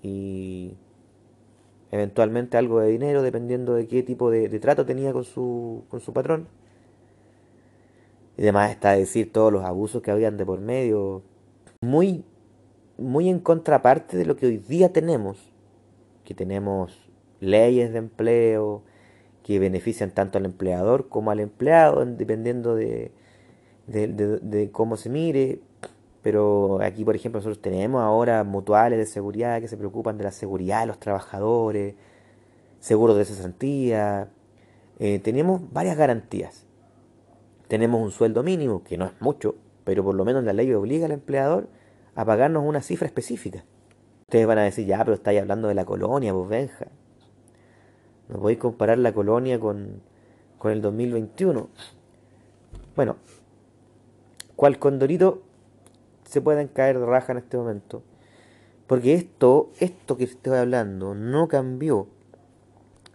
y, 0.00 0.76
eventualmente 1.90 2.56
algo 2.56 2.78
de 2.78 2.92
dinero 2.92 3.20
dependiendo 3.22 3.74
de 3.74 3.88
qué 3.88 4.04
tipo 4.04 4.30
de, 4.30 4.48
trato 4.60 4.86
tenía 4.86 5.12
con 5.12 5.24
su, 5.24 5.86
con 5.88 5.98
su 5.98 6.12
patrón. 6.12 6.46
Y 8.38 8.42
además 8.42 8.70
está 8.70 8.92
decir 8.92 9.32
todos 9.32 9.52
los 9.52 9.64
abusos 9.64 10.00
que 10.00 10.12
habían 10.12 10.36
de 10.36 10.46
por 10.46 10.60
medio, 10.60 11.22
muy, 11.80 12.24
muy 12.96 13.28
en 13.28 13.40
contraparte 13.40 14.16
de 14.16 14.24
lo 14.24 14.36
que 14.36 14.46
hoy 14.46 14.58
día 14.58 14.92
tenemos, 14.92 15.52
que 16.24 16.34
tenemos 16.34 17.10
leyes 17.40 17.92
de 17.92 17.98
empleo 17.98 18.84
que 19.42 19.58
benefician 19.58 20.12
tanto 20.12 20.38
al 20.38 20.44
empleador 20.44 21.08
como 21.08 21.32
al 21.32 21.40
empleado, 21.40 22.04
dependiendo 22.06 22.76
de, 22.76 23.10
de 23.86 24.70
cómo 24.70 24.96
se 24.96 25.10
mire. 25.10 25.60
Pero 26.22 26.80
aquí, 26.80 27.04
por 27.04 27.16
ejemplo, 27.16 27.40
nosotros 27.40 27.60
tenemos 27.60 28.02
ahora 28.02 28.44
mutuales 28.44 28.98
de 28.98 29.06
seguridad 29.06 29.60
que 29.60 29.66
se 29.66 29.76
preocupan 29.76 30.16
de 30.16 30.24
la 30.24 30.32
seguridad 30.32 30.80
de 30.80 30.86
los 30.86 31.00
trabajadores, 31.00 31.94
seguros 32.78 33.16
de 33.16 33.24
cesantía. 33.24 34.28
Eh, 35.00 35.18
tenemos 35.18 35.72
varias 35.72 35.96
garantías. 35.96 36.67
Tenemos 37.68 38.00
un 38.00 38.10
sueldo 38.10 38.42
mínimo, 38.42 38.82
que 38.82 38.96
no 38.96 39.04
es 39.04 39.12
mucho, 39.20 39.54
pero 39.84 40.02
por 40.02 40.14
lo 40.14 40.24
menos 40.24 40.42
la 40.44 40.52
ley 40.52 40.72
obliga 40.72 41.06
al 41.06 41.12
empleador 41.12 41.68
a 42.14 42.24
pagarnos 42.24 42.64
una 42.64 42.80
cifra 42.80 43.06
específica. 43.06 43.64
Ustedes 44.22 44.46
van 44.46 44.58
a 44.58 44.64
decir, 44.64 44.86
ya, 44.86 44.98
pero 45.04 45.14
estáis 45.14 45.40
hablando 45.40 45.68
de 45.68 45.74
la 45.74 45.84
colonia, 45.84 46.32
vos 46.32 46.48
Benja. 46.48 46.88
No 48.28 48.40
podéis 48.40 48.58
comparar 48.58 48.98
la 48.98 49.12
colonia 49.12 49.60
con, 49.60 50.02
con 50.58 50.72
el 50.72 50.82
2021. 50.82 51.68
Bueno, 52.96 53.16
cual 54.56 54.78
condorito 54.78 55.42
se 56.24 56.40
pueden 56.40 56.68
caer 56.68 56.98
de 56.98 57.06
raja 57.06 57.32
en 57.32 57.38
este 57.38 57.56
momento. 57.56 58.02
Porque 58.86 59.14
esto, 59.14 59.70
esto 59.78 60.16
que 60.16 60.24
estoy 60.24 60.56
hablando, 60.58 61.14
no 61.14 61.48
cambió 61.48 62.08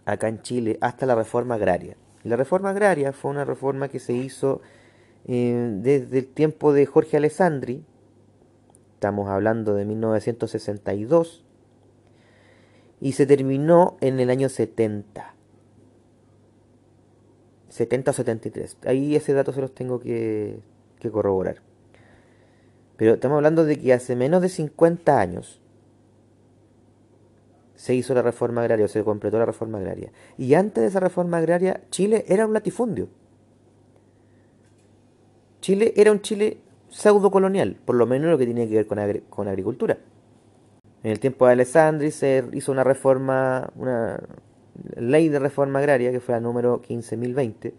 acá 0.04 0.28
en 0.28 0.42
Chile 0.42 0.78
hasta 0.80 1.06
la 1.06 1.14
reforma 1.14 1.56
agraria. 1.56 1.96
La 2.24 2.36
reforma 2.36 2.70
agraria 2.70 3.12
fue 3.12 3.30
una 3.30 3.44
reforma 3.44 3.88
que 3.88 4.00
se 4.00 4.14
hizo 4.14 4.62
eh, 5.26 5.70
desde 5.82 6.18
el 6.18 6.26
tiempo 6.26 6.72
de 6.72 6.86
Jorge 6.86 7.18
Alessandri, 7.18 7.84
estamos 8.94 9.28
hablando 9.28 9.74
de 9.74 9.84
1962, 9.84 11.44
y 13.00 13.12
se 13.12 13.26
terminó 13.26 13.98
en 14.00 14.20
el 14.20 14.30
año 14.30 14.48
70. 14.48 15.34
70 17.68 18.10
o 18.10 18.14
73. 18.14 18.78
Ahí 18.86 19.14
ese 19.14 19.34
dato 19.34 19.52
se 19.52 19.60
los 19.60 19.74
tengo 19.74 20.00
que 20.00 20.62
corroborar. 21.12 21.60
Pero 22.96 23.14
estamos 23.14 23.36
hablando 23.36 23.66
de 23.66 23.78
que 23.78 23.92
hace 23.92 24.16
menos 24.16 24.40
de 24.40 24.48
50 24.48 25.20
años 25.20 25.60
se 27.84 27.94
hizo 27.94 28.14
la 28.14 28.22
reforma 28.22 28.62
agraria, 28.62 28.88
se 28.88 29.04
completó 29.04 29.38
la 29.38 29.44
reforma 29.44 29.76
agraria. 29.76 30.10
Y 30.38 30.54
antes 30.54 30.80
de 30.80 30.88
esa 30.88 31.00
reforma 31.00 31.36
agraria, 31.36 31.82
Chile 31.90 32.24
era 32.28 32.46
un 32.46 32.54
latifundio. 32.54 33.08
Chile 35.60 35.92
era 35.94 36.10
un 36.10 36.22
Chile 36.22 36.56
pseudo 36.88 37.30
colonial, 37.30 37.76
por 37.84 37.96
lo 37.96 38.06
menos 38.06 38.30
lo 38.30 38.38
que 38.38 38.46
tiene 38.46 38.66
que 38.70 38.76
ver 38.76 38.86
con, 38.86 38.98
con 39.28 39.48
agricultura. 39.48 39.98
En 41.02 41.10
el 41.10 41.20
tiempo 41.20 41.44
de 41.44 41.52
Alessandri 41.52 42.10
se 42.10 42.42
hizo 42.54 42.72
una 42.72 42.84
reforma, 42.84 43.70
una 43.76 44.18
ley 44.96 45.28
de 45.28 45.38
reforma 45.38 45.80
agraria, 45.80 46.10
que 46.10 46.20
fue 46.20 46.34
la 46.34 46.40
número 46.40 46.80
15.020, 46.80 47.74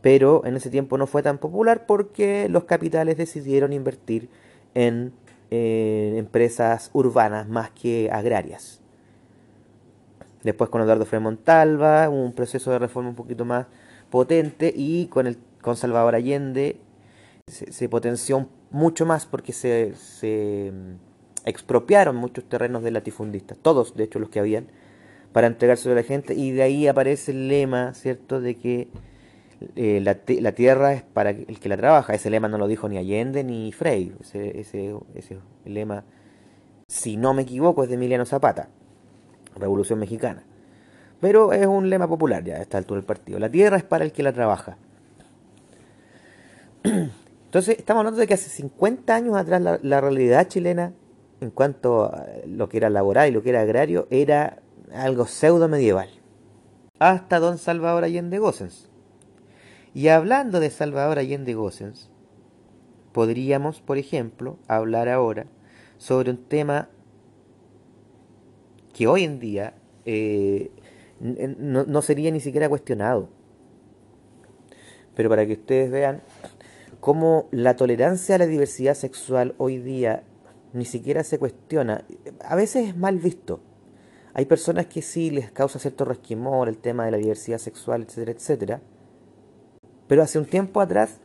pero 0.00 0.46
en 0.46 0.56
ese 0.56 0.70
tiempo 0.70 0.96
no 0.96 1.06
fue 1.06 1.22
tan 1.22 1.36
popular 1.36 1.84
porque 1.84 2.48
los 2.48 2.64
capitales 2.64 3.18
decidieron 3.18 3.74
invertir 3.74 4.30
en 4.72 5.12
eh, 5.50 6.14
empresas 6.16 6.88
urbanas 6.94 7.46
más 7.46 7.68
que 7.72 8.08
agrarias. 8.10 8.80
Después 10.42 10.70
con 10.70 10.82
Eduardo 10.82 11.04
Frei 11.04 11.20
Montalva, 11.20 12.08
un 12.08 12.32
proceso 12.32 12.70
de 12.70 12.78
reforma 12.78 13.10
un 13.10 13.16
poquito 13.16 13.44
más 13.44 13.66
potente 14.10 14.72
y 14.74 15.06
con, 15.06 15.26
el, 15.26 15.38
con 15.60 15.76
Salvador 15.76 16.14
Allende 16.14 16.80
se, 17.46 17.88
potenció 17.88 18.48
mucho 18.70 19.06
más 19.06 19.26
porque 19.26 19.52
se, 19.52 19.94
se 19.94 20.72
mm, 20.72 21.48
expropiaron 21.48 22.16
muchos 22.16 22.44
terrenos 22.44 22.82
de 22.82 22.90
latifundistas, 22.90 23.58
todos 23.58 23.96
de 23.96 24.04
hecho 24.04 24.18
los 24.18 24.28
que 24.28 24.38
habían, 24.38 24.68
para 25.32 25.46
entregárselo 25.46 25.92
a 25.92 25.96
la 25.96 26.02
gente 26.02 26.34
y 26.34 26.52
de 26.52 26.62
ahí 26.62 26.86
aparece 26.86 27.32
el 27.32 27.48
lema, 27.48 27.94
¿cierto?, 27.94 28.40
de 28.40 28.56
que 28.56 28.88
eh, 29.76 30.00
la, 30.02 30.18
la, 30.40 30.52
tierra 30.52 30.92
es 30.92 31.02
para 31.02 31.30
el 31.30 31.58
que 31.58 31.68
la 31.68 31.76
trabaja. 31.76 32.14
Ese 32.14 32.30
lema 32.30 32.48
no 32.48 32.58
lo 32.58 32.68
dijo 32.68 32.88
ni 32.88 32.96
Allende 32.96 33.42
ni 33.42 33.72
Frey. 33.72 34.14
Ese, 34.20 34.60
ese, 34.60 34.94
ese 35.14 35.38
lema, 35.64 36.04
si 36.86 37.16
no 37.16 37.34
me 37.34 37.42
equivoco, 37.42 37.82
es 37.82 37.88
de 37.88 37.96
Emiliano 37.96 38.24
Zapata, 38.24 38.68
Revolución 39.58 39.98
Mexicana. 39.98 40.42
Pero 41.20 41.52
es 41.52 41.66
un 41.66 41.90
lema 41.90 42.08
popular 42.08 42.44
ya 42.44 42.56
a 42.56 42.62
esta 42.62 42.78
altura 42.78 42.98
del 43.00 43.06
partido. 43.06 43.38
La 43.38 43.50
tierra 43.50 43.76
es 43.76 43.84
para 43.84 44.04
el 44.04 44.12
que 44.12 44.22
la 44.22 44.32
trabaja. 44.32 44.76
Entonces, 46.84 47.78
estamos 47.78 48.00
hablando 48.00 48.20
de 48.20 48.26
que 48.26 48.34
hace 48.34 48.50
50 48.50 49.14
años 49.14 49.36
atrás 49.36 49.80
la, 49.82 50.00
realidad 50.00 50.48
chilena, 50.48 50.92
en 51.40 51.50
cuanto 51.50 52.04
a 52.04 52.26
lo 52.46 52.68
que 52.68 52.76
era 52.76 52.90
laboral 52.90 53.28
y 53.28 53.32
lo 53.32 53.42
que 53.42 53.50
era 53.50 53.62
agrario, 53.62 54.06
era 54.10 54.58
algo 54.94 55.26
pseudo 55.26 55.68
medieval. 55.68 56.08
Hasta 56.98 57.38
don 57.38 57.58
Salvador 57.58 58.04
Allende 58.04 58.38
Gossens 58.38 58.88
y 59.98 60.08
hablando 60.08 60.60
de 60.60 60.70
Salvador 60.70 61.18
Allende 61.18 61.54
Gossens, 61.54 62.10
podríamos, 63.12 63.80
por 63.80 63.98
ejemplo, 63.98 64.58
hablar 64.68 65.08
ahora 65.08 65.46
sobre 65.96 66.30
un 66.30 66.36
tema 66.36 66.88
que 68.98 69.06
hoy 69.06 69.22
en 69.22 69.38
día 69.38 69.74
eh, 70.06 70.72
no, 71.20 72.02
sería 72.02 72.32
ni 72.32 72.40
siquiera 72.40 72.68
cuestionado. 72.68 73.28
Pero 75.14 75.28
para 75.28 75.46
que 75.46 75.52
ustedes 75.52 75.88
vean 75.88 76.20
cómo 76.98 77.46
la 77.52 77.76
tolerancia 77.76 78.34
a 78.34 78.38
la 78.38 78.46
diversidad 78.46 78.94
sexual 78.94 79.54
hoy 79.58 79.78
día 79.78 80.24
ni 80.72 80.84
siquiera 80.84 81.22
se 81.22 81.38
cuestiona, 81.38 82.04
a 82.44 82.56
veces 82.56 82.88
es 82.88 82.96
mal 82.96 83.20
visto. 83.20 83.60
Hay 84.34 84.46
personas 84.46 84.86
que 84.86 85.00
sí 85.00 85.30
les 85.30 85.52
causa 85.52 85.78
cierto 85.78 86.04
resquemor 86.04 86.68
el 86.68 86.78
tema 86.78 87.04
de 87.04 87.12
la 87.12 87.18
diversidad 87.18 87.58
sexual, 87.58 88.02
etcétera, 88.02 88.32
etcétera 88.32 88.82
pero 90.08 90.24
hace 90.24 90.40
un 90.40 90.46
tiempo 90.46 90.80
atrás, 90.80 91.20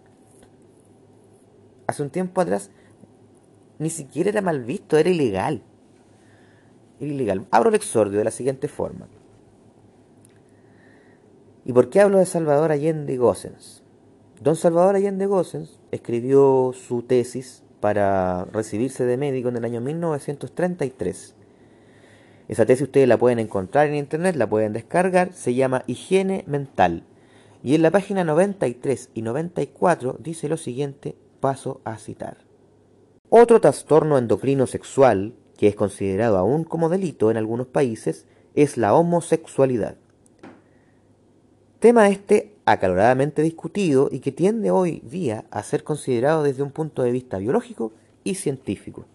hace 1.87 2.03
un 2.03 2.11
tiempo 2.11 2.39
atrás, 2.39 2.69
ni 3.79 3.89
siquiera 3.89 4.29
era 4.29 4.41
mal 4.41 4.63
visto, 4.63 4.95
era 4.95 5.09
ilegal. 5.09 5.63
Ilegal. 6.99 7.45
Abro 7.51 7.69
el 7.69 7.75
exordio 7.75 8.17
de 8.17 8.25
la 8.25 8.31
siguiente 8.31 8.67
forma. 8.67 9.07
¿Y 11.65 11.73
por 11.73 11.89
qué 11.89 12.01
hablo 12.01 12.17
de 12.17 12.25
Salvador 12.25 12.71
Allende 12.71 13.17
Gossens? 13.17 13.83
Don 14.41 14.55
Salvador 14.55 14.95
Allende 14.95 15.25
Gossens 15.25 15.79
escribió 15.91 16.73
su 16.73 17.03
tesis 17.03 17.63
para 17.79 18.45
recibirse 18.45 19.05
de 19.05 19.17
médico 19.17 19.49
en 19.49 19.57
el 19.57 19.65
año 19.65 19.81
1933. 19.81 21.35
Esa 22.49 22.65
tesis 22.65 22.83
ustedes 22.83 23.07
la 23.07 23.17
pueden 23.17 23.39
encontrar 23.39 23.87
en 23.87 23.95
internet, 23.95 24.35
la 24.35 24.49
pueden 24.49 24.73
descargar, 24.73 25.31
se 25.33 25.53
llama 25.53 25.83
Higiene 25.87 26.43
Mental, 26.45 27.03
y 27.63 27.75
en 27.75 27.81
la 27.81 27.91
página 27.91 28.25
93 28.25 29.09
y 29.13 29.21
94 29.21 30.17
dice 30.19 30.49
lo 30.49 30.57
siguiente, 30.57 31.15
paso 31.39 31.79
a 31.85 31.97
citar. 31.97 32.37
Otro 33.29 33.61
trastorno 33.61 34.17
endocrino 34.17 34.67
sexual, 34.67 35.33
que 35.63 35.69
es 35.69 35.75
considerado 35.77 36.37
aún 36.37 36.65
como 36.65 36.89
delito 36.89 37.31
en 37.31 37.37
algunos 37.37 37.67
países, 37.67 38.25
es 38.53 38.75
la 38.75 38.93
homosexualidad. 38.93 39.95
Tema 41.79 42.09
este 42.09 42.51
acaloradamente 42.65 43.41
discutido 43.41 44.09
y 44.11 44.19
que 44.19 44.33
tiende 44.33 44.71
hoy 44.71 44.99
día 45.09 45.45
a 45.51 45.63
ser 45.63 45.85
considerado 45.85 46.43
desde 46.43 46.63
un 46.63 46.71
punto 46.71 47.01
de 47.01 47.13
vista 47.13 47.37
biológico 47.37 47.93
y 48.25 48.35
científico. 48.35 49.05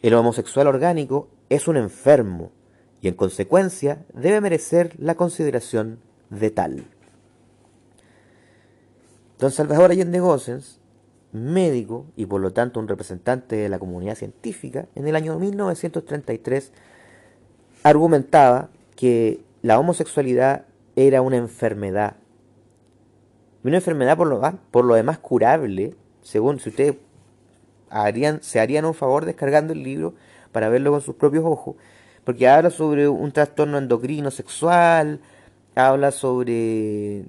El 0.00 0.14
homosexual 0.14 0.68
orgánico 0.68 1.28
es 1.50 1.68
un 1.68 1.76
enfermo 1.76 2.50
y 3.02 3.08
en 3.08 3.14
consecuencia 3.14 4.06
debe 4.14 4.40
merecer 4.40 4.94
la 4.98 5.16
consideración 5.16 5.98
de 6.30 6.50
tal. 6.50 6.84
Don 9.38 9.50
Salvador 9.50 9.90
Allende 9.90 10.18
Gossens, 10.18 10.80
médico 11.36 12.06
y 12.16 12.26
por 12.26 12.40
lo 12.40 12.52
tanto 12.52 12.80
un 12.80 12.88
representante 12.88 13.56
de 13.56 13.68
la 13.68 13.78
comunidad 13.78 14.16
científica, 14.16 14.86
en 14.94 15.06
el 15.06 15.16
año 15.16 15.38
1933 15.38 16.72
argumentaba 17.82 18.70
que 18.96 19.40
la 19.62 19.78
homosexualidad 19.78 20.66
era 20.96 21.22
una 21.22 21.36
enfermedad. 21.36 22.16
Una 23.62 23.76
enfermedad 23.76 24.16
por 24.16 24.28
lo, 24.28 24.40
por 24.70 24.84
lo 24.84 24.94
demás 24.94 25.18
curable, 25.18 25.94
según 26.22 26.58
si 26.60 26.70
ustedes 26.70 26.96
harían, 27.90 28.42
se 28.42 28.60
harían 28.60 28.84
un 28.84 28.94
favor 28.94 29.24
descargando 29.24 29.72
el 29.72 29.82
libro 29.82 30.14
para 30.52 30.68
verlo 30.68 30.90
con 30.90 31.00
sus 31.00 31.16
propios 31.16 31.44
ojos, 31.44 31.76
porque 32.24 32.48
habla 32.48 32.70
sobre 32.70 33.08
un 33.08 33.32
trastorno 33.32 33.78
endocrino 33.78 34.30
sexual, 34.30 35.20
habla 35.74 36.10
sobre 36.10 37.24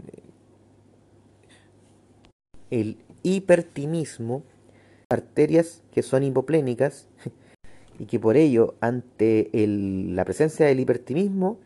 el 2.72 2.98
hipertimismo, 3.24 4.44
arterias 5.10 5.84
que 5.92 6.02
son 6.02 6.24
hipoplénicas 6.24 7.08
y 8.00 8.06
que 8.06 8.20
por 8.20 8.38
ello, 8.38 8.76
ante 8.80 9.50
la 9.54 10.26
presencia 10.26 10.66
del 10.66 10.80
hipertimismo, 10.80 11.60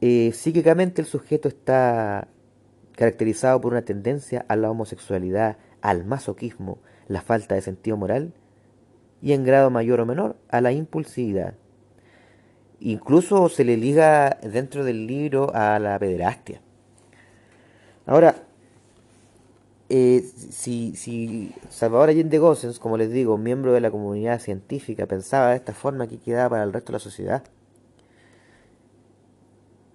eh, 0.00 0.32
psíquicamente 0.32 1.02
el 1.02 1.06
sujeto 1.06 1.48
está 1.48 2.28
caracterizado 2.96 3.60
por 3.60 3.72
una 3.72 3.82
tendencia 3.82 4.44
a 4.48 4.56
la 4.56 4.70
homosexualidad, 4.70 5.58
al 5.82 6.04
masoquismo, 6.04 6.78
la 7.08 7.22
falta 7.22 7.54
de 7.54 7.62
sentido 7.62 7.96
moral 7.96 8.32
y 9.22 9.32
en 9.32 9.44
grado 9.44 9.70
mayor 9.70 10.00
o 10.00 10.06
menor 10.06 10.36
a 10.48 10.60
la 10.60 10.72
impulsividad. 10.72 11.54
Incluso 12.80 13.48
se 13.48 13.64
le 13.64 13.76
liga 13.76 14.38
dentro 14.42 14.84
del 14.84 15.06
libro 15.06 15.54
a 15.54 15.78
la 15.78 15.98
pederastia. 15.98 16.62
Ahora, 18.06 18.34
eh, 19.92 20.22
si, 20.22 20.94
si, 20.94 21.52
Salvador 21.68 22.10
Allende 22.10 22.38
Gossens, 22.38 22.78
como 22.78 22.96
les 22.96 23.10
digo, 23.10 23.36
miembro 23.38 23.72
de 23.72 23.80
la 23.80 23.90
comunidad 23.90 24.40
científica, 24.40 25.06
pensaba 25.06 25.50
de 25.50 25.56
esta 25.56 25.74
forma 25.74 26.06
que 26.06 26.18
quedaba 26.18 26.50
para 26.50 26.62
el 26.62 26.72
resto 26.72 26.92
de 26.92 26.98
la 26.98 27.00
sociedad, 27.00 27.42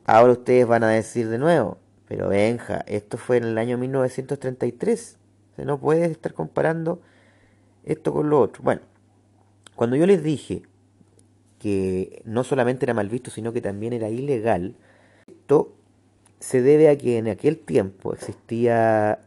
ahora 0.05 0.33
ustedes 0.33 0.67
van 0.67 0.83
a 0.83 0.89
decir 0.89 1.29
de 1.29 1.37
nuevo, 1.37 1.77
pero 2.09 2.27
Benja, 2.27 2.83
esto 2.87 3.17
fue 3.17 3.37
en 3.37 3.45
el 3.45 3.57
año 3.57 3.77
1933, 3.77 5.17
se 5.55 5.65
no 5.65 5.79
puede 5.79 6.05
estar 6.07 6.33
comparando 6.33 6.99
esto 7.85 8.11
con 8.11 8.29
lo 8.29 8.41
otro. 8.41 8.63
Bueno, 8.63 8.81
cuando 9.75 9.95
yo 9.95 10.05
les 10.05 10.21
dije 10.23 10.63
que 11.57 12.21
no 12.25 12.43
solamente 12.43 12.85
era 12.85 12.93
mal 12.93 13.07
visto, 13.07 13.31
sino 13.31 13.53
que 13.53 13.61
también 13.61 13.93
era 13.93 14.09
ilegal, 14.09 14.75
esto 15.25 15.73
se 16.39 16.61
debe 16.61 16.89
a 16.89 16.97
que 16.97 17.17
en 17.17 17.29
aquel 17.29 17.57
tiempo 17.57 18.13
existía 18.13 19.19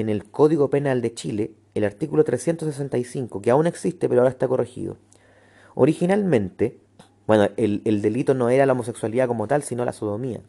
en 0.00 0.10
el 0.10 0.24
Código 0.24 0.68
Penal 0.68 1.00
de 1.00 1.14
Chile 1.14 1.52
el 1.74 1.84
artículo 1.84 2.22
365, 2.22 3.40
que 3.40 3.50
aún 3.50 3.66
existe 3.66 4.08
pero 4.08 4.20
ahora 4.20 4.30
está 4.30 4.46
corregido. 4.46 4.98
Originalmente, 5.74 6.78
bueno, 7.26 7.48
el, 7.56 7.80
el 7.84 8.02
delito 8.02 8.34
no 8.34 8.50
era 8.50 8.66
la 8.66 8.72
homosexualidad 8.72 9.26
como 9.26 9.48
tal, 9.48 9.62
sino 9.62 9.84
la 9.84 9.92
sodomía. 9.92 10.40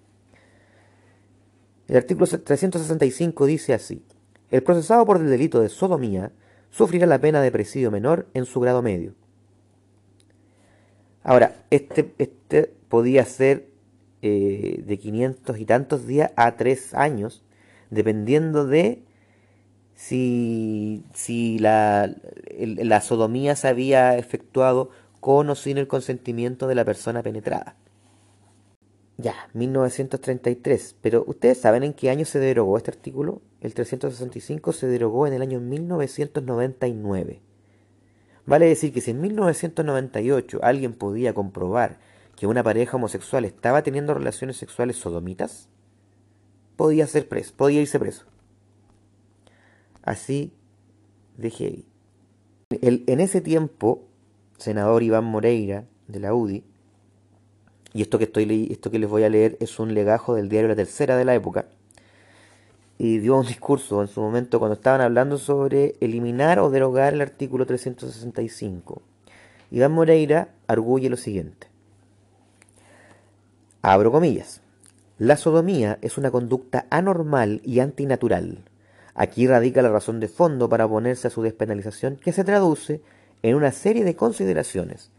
El 1.88 1.95
artículo 1.95 2.27
365 2.27 3.45
dice 3.45 3.73
así, 3.73 4.03
el 4.51 4.63
procesado 4.63 5.05
por 5.05 5.17
el 5.17 5.29
delito 5.29 5.62
de 5.62 5.69
sodomía 5.69 6.31
sufrirá 6.69 7.07
la 7.07 7.19
pena 7.19 7.41
de 7.41 7.51
presidio 7.51 7.89
menor 7.89 8.27
en 8.33 8.45
su 8.45 8.60
grado 8.60 8.81
medio. 8.81 9.13
Ahora, 11.23 11.63
este, 11.69 12.13
este 12.17 12.73
podía 12.89 13.23
ser 13.23 13.69
eh, 14.21 14.83
de 14.86 14.97
500 14.97 15.57
y 15.57 15.65
tantos 15.65 16.05
días 16.05 16.31
a 16.36 16.55
3 16.57 16.93
años, 16.93 17.43
dependiendo 17.89 18.65
de 18.65 19.07
si, 19.97 21.03
si 21.15 21.57
la, 21.57 22.15
la 22.60 23.01
sodomía 23.01 23.55
se 23.55 23.67
había 23.67 24.15
efectuado 24.15 24.91
con 25.19 25.49
o 25.49 25.55
sin 25.55 25.79
el 25.79 25.88
consentimiento 25.88 26.67
de 26.67 26.75
la 26.75 26.86
persona 26.86 27.23
penetrada. 27.23 27.75
Ya, 29.17 29.33
1933. 29.55 30.97
Pero 31.01 31.23
¿ustedes 31.25 31.60
saben 31.60 31.83
en 31.83 31.93
qué 31.93 32.12
año 32.12 32.25
se 32.25 32.38
derogó 32.38 32.77
este 32.77 32.91
artículo? 32.91 33.41
El 33.60 33.73
365 33.73 34.71
se 34.71 34.86
derogó 34.86 35.25
en 35.25 35.33
el 35.33 35.41
año 35.41 35.60
1999. 35.60 37.41
Vale 38.45 38.67
decir 38.67 38.93
que 38.93 39.01
si 39.01 39.12
en 39.12 39.19
1998 39.19 40.60
alguien 40.62 40.93
podía 40.93 41.33
comprobar 41.33 41.97
que 42.36 42.45
una 42.45 42.62
pareja 42.62 42.97
homosexual 42.97 43.45
estaba 43.45 43.81
teniendo 43.81 44.13
relaciones 44.13 44.57
sexuales 44.57 44.97
sodomitas, 44.97 45.69
podía 46.75 47.07
ser 47.07 47.27
preso, 47.27 47.55
podía 47.57 47.81
irse 47.81 47.99
preso. 47.99 48.27
Así 50.08 50.54
de 51.36 51.50
heavy. 51.50 51.86
en 52.70 53.20
ese 53.20 53.41
tiempo, 53.41 54.06
senador 54.58 55.04
Iván 55.04 55.26
Moreira 55.26 55.84
de 56.08 56.22
la 56.22 56.34
UDI, 56.34 56.63
y 57.93 58.04
esto 58.04 58.17
que, 58.17 58.24
estoy, 58.24 58.70
esto 58.72 58.89
que 58.89 59.00
les 59.00 59.10
voy 59.10 59.24
a 59.24 59.30
leer 59.30 59.58
es 59.60 59.80
un 59.80 59.93
legajo 59.93 60.34
del 60.34 60.48
diario 60.48 60.70
La 60.70 60.78
Tercera 60.78 61.17
de 61.17 61.26
la 61.26 61.36
época, 61.36 61.65
y 62.98 63.17
dio 63.17 63.36
un 63.36 63.46
discurso 63.46 64.02
en 64.02 64.08
su 64.08 64.22
momento 64.22 64.60
cuando 64.60 64.76
estaban 64.76 65.02
hablando 65.02 65.38
sobre 65.38 65.96
eliminar 66.00 66.60
o 66.60 66.70
derogar 66.70 67.13
el 67.13 67.20
artículo 67.20 67.65
365. 67.65 69.02
Iván 69.72 69.91
Moreira 69.91 70.54
arguye 70.67 71.10
lo 71.10 71.17
siguiente. 71.17 71.67
Abro 73.82 74.10
comillas. 74.13 74.62
La 75.17 75.36
sodomía 75.36 76.00
es 76.02 76.17
una 76.17 76.32
conducta 76.32 76.88
anormal 76.89 77.60
y 77.65 77.82
antinatural. 77.82 78.63
Aquí 79.17 79.47
radica 79.47 79.82
la 79.82 79.89
razón 79.89 80.21
de 80.21 80.30
fondo 80.30 80.69
para 80.69 80.86
oponerse 80.86 81.27
a 81.27 81.32
su 81.32 81.41
despenalización 81.41 82.15
que 82.15 82.32
se 82.32 82.45
traduce 82.45 83.01
en 83.43 83.56
una 83.56 83.73
serie 83.73 84.06
de 84.06 84.15
consideraciones. 84.15 85.12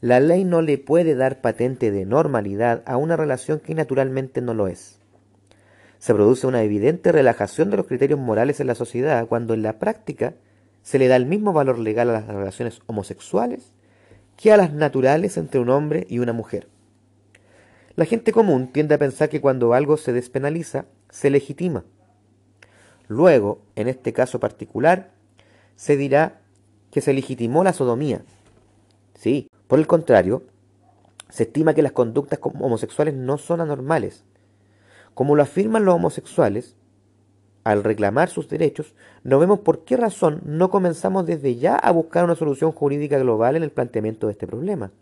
La 0.00 0.20
ley 0.20 0.44
no 0.44 0.62
le 0.62 0.78
puede 0.78 1.16
dar 1.16 1.40
patente 1.40 1.90
de 1.90 2.06
normalidad 2.06 2.84
a 2.86 2.96
una 2.96 3.16
relación 3.16 3.58
que 3.58 3.74
naturalmente 3.74 4.40
no 4.40 4.54
lo 4.54 4.68
es 4.68 4.98
se 5.98 6.14
produce 6.14 6.46
una 6.46 6.62
evidente 6.62 7.12
relajación 7.12 7.70
de 7.70 7.76
los 7.76 7.86
criterios 7.86 8.18
morales 8.18 8.60
en 8.60 8.68
la 8.68 8.74
sociedad 8.74 9.26
cuando 9.26 9.54
en 9.54 9.62
la 9.62 9.78
práctica 9.78 10.34
se 10.82 10.98
le 10.98 11.08
da 11.08 11.16
el 11.16 11.26
mismo 11.26 11.52
valor 11.52 11.78
legal 11.78 12.10
a 12.10 12.14
las 12.14 12.26
relaciones 12.26 12.80
homosexuales 12.86 13.72
que 14.36 14.52
a 14.52 14.56
las 14.56 14.72
naturales 14.72 15.36
entre 15.36 15.60
un 15.60 15.70
hombre 15.70 16.06
y 16.08 16.20
una 16.20 16.32
mujer. 16.32 16.68
La 17.96 18.04
gente 18.04 18.30
común 18.30 18.68
tiende 18.68 18.94
a 18.94 18.98
pensar 18.98 19.28
que 19.28 19.40
cuando 19.40 19.74
algo 19.74 19.96
se 19.96 20.12
despenaliza, 20.12 20.86
se 21.10 21.30
legitima. 21.30 21.84
Luego, 23.08 23.62
en 23.74 23.88
este 23.88 24.12
caso 24.12 24.38
particular, 24.38 25.10
se 25.76 25.96
dirá 25.96 26.40
que 26.90 27.00
se 27.00 27.12
legitimó 27.12 27.64
la 27.64 27.72
sodomía. 27.72 28.22
Sí, 29.14 29.50
por 29.66 29.78
el 29.78 29.86
contrario, 29.86 30.44
se 31.28 31.44
estima 31.44 31.74
que 31.74 31.82
las 31.82 31.92
conductas 31.92 32.38
homosexuales 32.42 33.14
no 33.14 33.38
son 33.38 33.60
anormales, 33.60 34.24
como 35.14 35.34
lo 35.34 35.42
afirman 35.42 35.84
los 35.84 35.96
homosexuales, 35.96 36.76
al 37.64 37.82
reclamar 37.82 38.30
sus 38.30 38.48
derechos, 38.48 38.94
no 39.24 39.38
vemos 39.38 39.58
por 39.58 39.84
qué 39.84 39.96
razón 39.96 40.40
no 40.44 40.70
comenzamos 40.70 41.26
desde 41.26 41.56
ya 41.56 41.74
a 41.74 41.90
buscar 41.90 42.24
una 42.24 42.36
solución 42.36 42.72
jurídica 42.72 43.18
global 43.18 43.56
en 43.56 43.62
el 43.62 43.72
planteamiento 43.72 44.26
de 44.26 44.34
este 44.34 44.46
problema. 44.46 44.92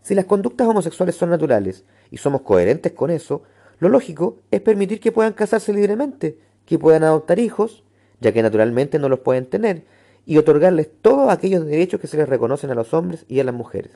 Si 0.00 0.14
las 0.14 0.26
conductas 0.26 0.68
homosexuales 0.68 1.16
son 1.16 1.30
naturales 1.30 1.84
y 2.10 2.18
somos 2.18 2.42
coherentes 2.42 2.92
con 2.92 3.10
eso, 3.10 3.42
lo 3.80 3.88
lógico 3.88 4.38
es 4.50 4.60
permitir 4.60 5.00
que 5.00 5.12
puedan 5.12 5.32
casarse 5.32 5.72
libremente, 5.72 6.38
que 6.66 6.78
puedan 6.78 7.04
adoptar 7.04 7.38
hijos, 7.38 7.84
ya 8.20 8.32
que 8.32 8.42
naturalmente 8.42 8.98
no 8.98 9.08
los 9.08 9.20
pueden 9.20 9.46
tener, 9.46 9.84
y 10.26 10.36
otorgarles 10.36 10.90
todos 11.00 11.30
aquellos 11.30 11.64
derechos 11.64 12.00
que 12.00 12.08
se 12.08 12.16
les 12.16 12.28
reconocen 12.28 12.70
a 12.70 12.74
los 12.74 12.92
hombres 12.92 13.24
y 13.28 13.40
a 13.40 13.44
las 13.44 13.54
mujeres. 13.54 13.92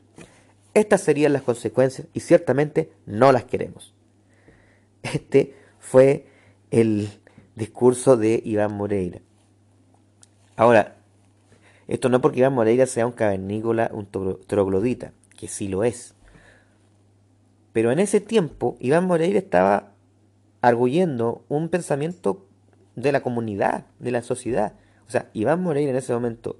Estas 0.72 1.00
serían 1.00 1.32
las 1.32 1.42
consecuencias 1.42 2.06
y 2.14 2.20
ciertamente 2.20 2.92
no 3.04 3.32
las 3.32 3.44
queremos. 3.44 3.92
Este 5.02 5.54
fue 5.80 6.26
el 6.70 7.08
discurso 7.56 8.16
de 8.16 8.40
Iván 8.44 8.74
Moreira. 8.74 9.20
Ahora, 10.56 10.96
esto 11.88 12.08
no 12.08 12.20
porque 12.20 12.38
Iván 12.38 12.52
Moreira 12.52 12.86
sea 12.86 13.06
un 13.06 13.12
cavernícola, 13.12 13.90
un 13.92 14.06
troglodita, 14.46 15.12
que 15.36 15.48
sí 15.48 15.66
lo 15.66 15.82
es. 15.82 16.14
Pero 17.72 17.90
en 17.90 17.98
ese 17.98 18.20
tiempo, 18.20 18.76
Iván 18.78 19.06
Moreira 19.06 19.38
estaba 19.38 19.92
arguyendo 20.60 21.44
un 21.48 21.68
pensamiento 21.68 22.46
de 23.00 23.12
la 23.12 23.22
comunidad, 23.22 23.86
de 23.98 24.10
la 24.10 24.22
sociedad. 24.22 24.74
O 25.06 25.10
sea, 25.10 25.28
Iván 25.32 25.62
Moreira 25.62 25.90
en 25.90 25.96
ese 25.96 26.12
momento 26.12 26.58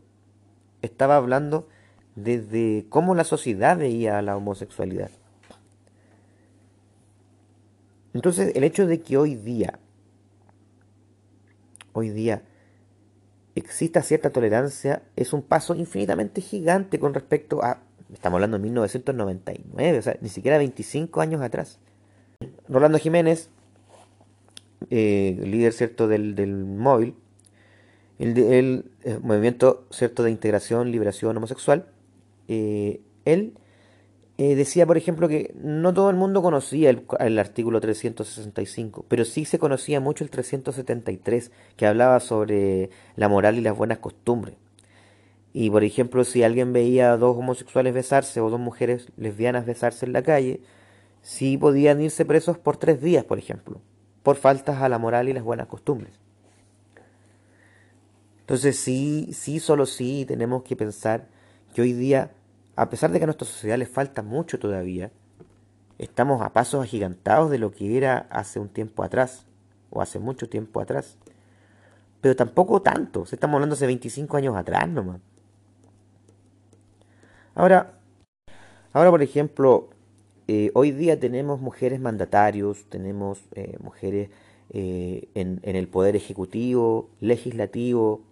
estaba 0.83 1.16
hablando 1.16 1.68
desde 2.14 2.87
cómo 2.88 3.14
la 3.14 3.24
sociedad 3.24 3.76
veía 3.76 4.20
la 4.22 4.37
homosexualidad. 4.37 5.11
Entonces, 8.12 8.53
el 8.57 8.64
hecho 8.64 8.87
de 8.87 9.00
que 9.00 9.16
hoy 9.16 9.37
día, 9.37 9.79
hoy 11.92 12.11
día, 12.11 12.42
exista 13.55 14.03
cierta 14.03 14.31
tolerancia 14.31 15.03
es 15.16 15.33
un 15.33 15.42
paso 15.42 15.74
infinitamente 15.74 16.40
gigante 16.40 16.98
con 16.98 17.14
respecto 17.14 17.62
a, 17.62 17.83
estamos 18.12 18.38
hablando 18.38 18.59
de 18.59 18.64
1999, 18.64 19.98
o 19.98 20.03
sea, 20.03 20.16
ni 20.20 20.29
siquiera 20.29 20.59
25 20.59 21.20
años 21.20 21.40
atrás. 21.40 21.79
Rolando 22.68 22.98
Jiménez, 22.98 23.50
eh, 24.88 25.38
líder 25.44 25.72
cierto 25.72 26.08
del, 26.08 26.34
del 26.34 26.64
móvil, 26.64 27.14
el, 28.18 28.36
el, 28.38 28.84
eh, 29.04 29.18
movimiento 29.22 29.86
cierto 29.90 30.22
de 30.22 30.30
integración, 30.30 30.90
liberación 30.90 31.36
homosexual, 31.36 31.86
eh, 32.48 33.00
él 33.24 33.54
decía, 34.38 34.86
por 34.86 34.96
ejemplo, 34.96 35.28
que 35.28 35.54
no 35.62 35.92
todo 35.92 36.08
el 36.08 36.16
mundo 36.16 36.40
conocía 36.40 36.88
el, 36.88 37.38
artículo 37.38 37.78
365, 37.78 39.04
pero 39.06 39.26
sí 39.26 39.44
se 39.44 39.58
conocía 39.58 40.00
mucho 40.00 40.24
el 40.24 40.30
373, 40.30 41.52
que 41.76 41.86
hablaba 41.86 42.20
sobre 42.20 42.88
la 43.16 43.28
moral 43.28 43.58
y 43.58 43.60
las 43.60 43.76
buenas 43.76 43.98
costumbres. 43.98 44.56
Y, 45.52 45.68
por 45.68 45.84
ejemplo, 45.84 46.24
si 46.24 46.42
alguien 46.42 46.72
veía 46.72 47.12
a 47.12 47.16
dos 47.18 47.36
homosexuales 47.36 47.92
besarse 47.92 48.40
o 48.40 48.48
dos 48.48 48.60
mujeres 48.60 49.08
lesbianas 49.18 49.66
besarse 49.66 50.06
en 50.06 50.14
la 50.14 50.22
calle, 50.22 50.62
sí 51.22 51.56
podían 51.58 52.00
irse 52.00 52.24
presos 52.24 52.58
por 52.58 52.76
tres 52.76 53.00
días, 53.00 53.24
por 53.24 53.38
ejemplo, 53.38 53.80
por 54.22 54.37
faltas 54.37 54.83
a 54.83 54.88
la 54.88 54.98
moral 54.98 55.28
y 55.28 55.33
las 55.33 55.44
buenas 55.44 55.66
costumbres. 55.66 56.12
Entonces 58.40 58.76
sí, 58.78 59.30
sí, 59.33 59.61
solo 59.61 59.87
sí 59.87 60.24
tenemos 60.26 60.62
que 60.64 60.76
pensar 60.76 61.28
que 61.72 61.83
hoy 61.83 61.92
día 61.92 62.33
a 62.80 62.88
pesar 62.88 63.11
de 63.11 63.18
que 63.18 63.24
a 63.24 63.26
nuestra 63.26 63.46
sociedad 63.46 63.76
le 63.76 63.85
falta 63.85 64.22
mucho 64.22 64.59
todavía, 64.59 65.11
estamos 65.98 66.40
a 66.40 66.54
pasos 66.54 66.83
agigantados 66.83 67.50
de 67.50 67.59
lo 67.59 67.72
que 67.72 67.98
era 67.98 68.26
hace 68.30 68.59
un 68.59 68.70
tiempo 68.70 69.02
atrás, 69.02 69.44
o 69.90 70.00
hace 70.00 70.18
mucho 70.18 70.48
tiempo 70.48 70.80
atrás. 70.80 71.18
Pero 72.22 72.35
tampoco 72.35 72.80
tanto, 72.80 73.24
estamos 73.30 73.56
hablando 73.56 73.74
hace 73.74 73.87
25 73.87 74.35
años 74.35 74.56
atrás 74.56 74.88
nomás. 74.88 75.20
Ahora, 77.54 77.98
ahora 78.94 79.11
por 79.11 79.22
ejemplo, 79.22 79.90
eh, 80.52 80.72
hoy 80.74 80.90
día 80.90 81.20
tenemos 81.20 81.60
mujeres 81.60 82.00
mandatarios, 82.00 82.84
tenemos 82.88 83.40
eh, 83.54 83.76
mujeres 83.80 84.30
eh, 84.70 85.28
en, 85.36 85.60
en, 85.62 85.76
el 85.76 85.86
poder 85.86 86.16
ejecutivo, 86.16 87.08
legislativo, 87.20 88.22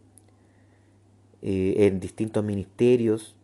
en 1.43 2.01
distintos 2.01 2.43
ministerios, 2.43 3.37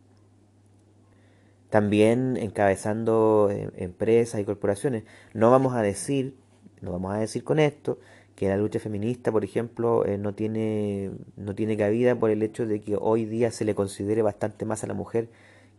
también 1.70 2.36
encabezando 2.36 3.48
empresas 3.76 4.40
y 4.40 4.44
corporaciones. 4.44 5.04
No 5.34 5.52
vamos 5.52 5.74
a 5.74 5.80
decir, 5.80 6.34
no 6.80 6.90
vamos 6.90 7.14
a 7.14 7.18
decir 7.18 7.44
con 7.44 7.60
esto 7.60 8.00
que 8.34 8.48
la 8.48 8.56
lucha 8.56 8.80
feminista, 8.80 9.30
por 9.30 9.44
ejemplo, 9.44 10.04
no 10.18 10.34
tiene 10.34 11.12
no 11.36 11.54
tiene 11.54 11.76
cabida 11.76 12.16
por 12.16 12.30
el 12.30 12.42
hecho 12.42 12.66
de 12.66 12.80
que 12.80 12.96
hoy 13.00 13.24
día 13.24 13.52
se 13.52 13.64
le 13.64 13.76
considere 13.76 14.22
bastante 14.22 14.64
más 14.64 14.82
a 14.82 14.88
la 14.88 14.94
mujer 14.94 15.28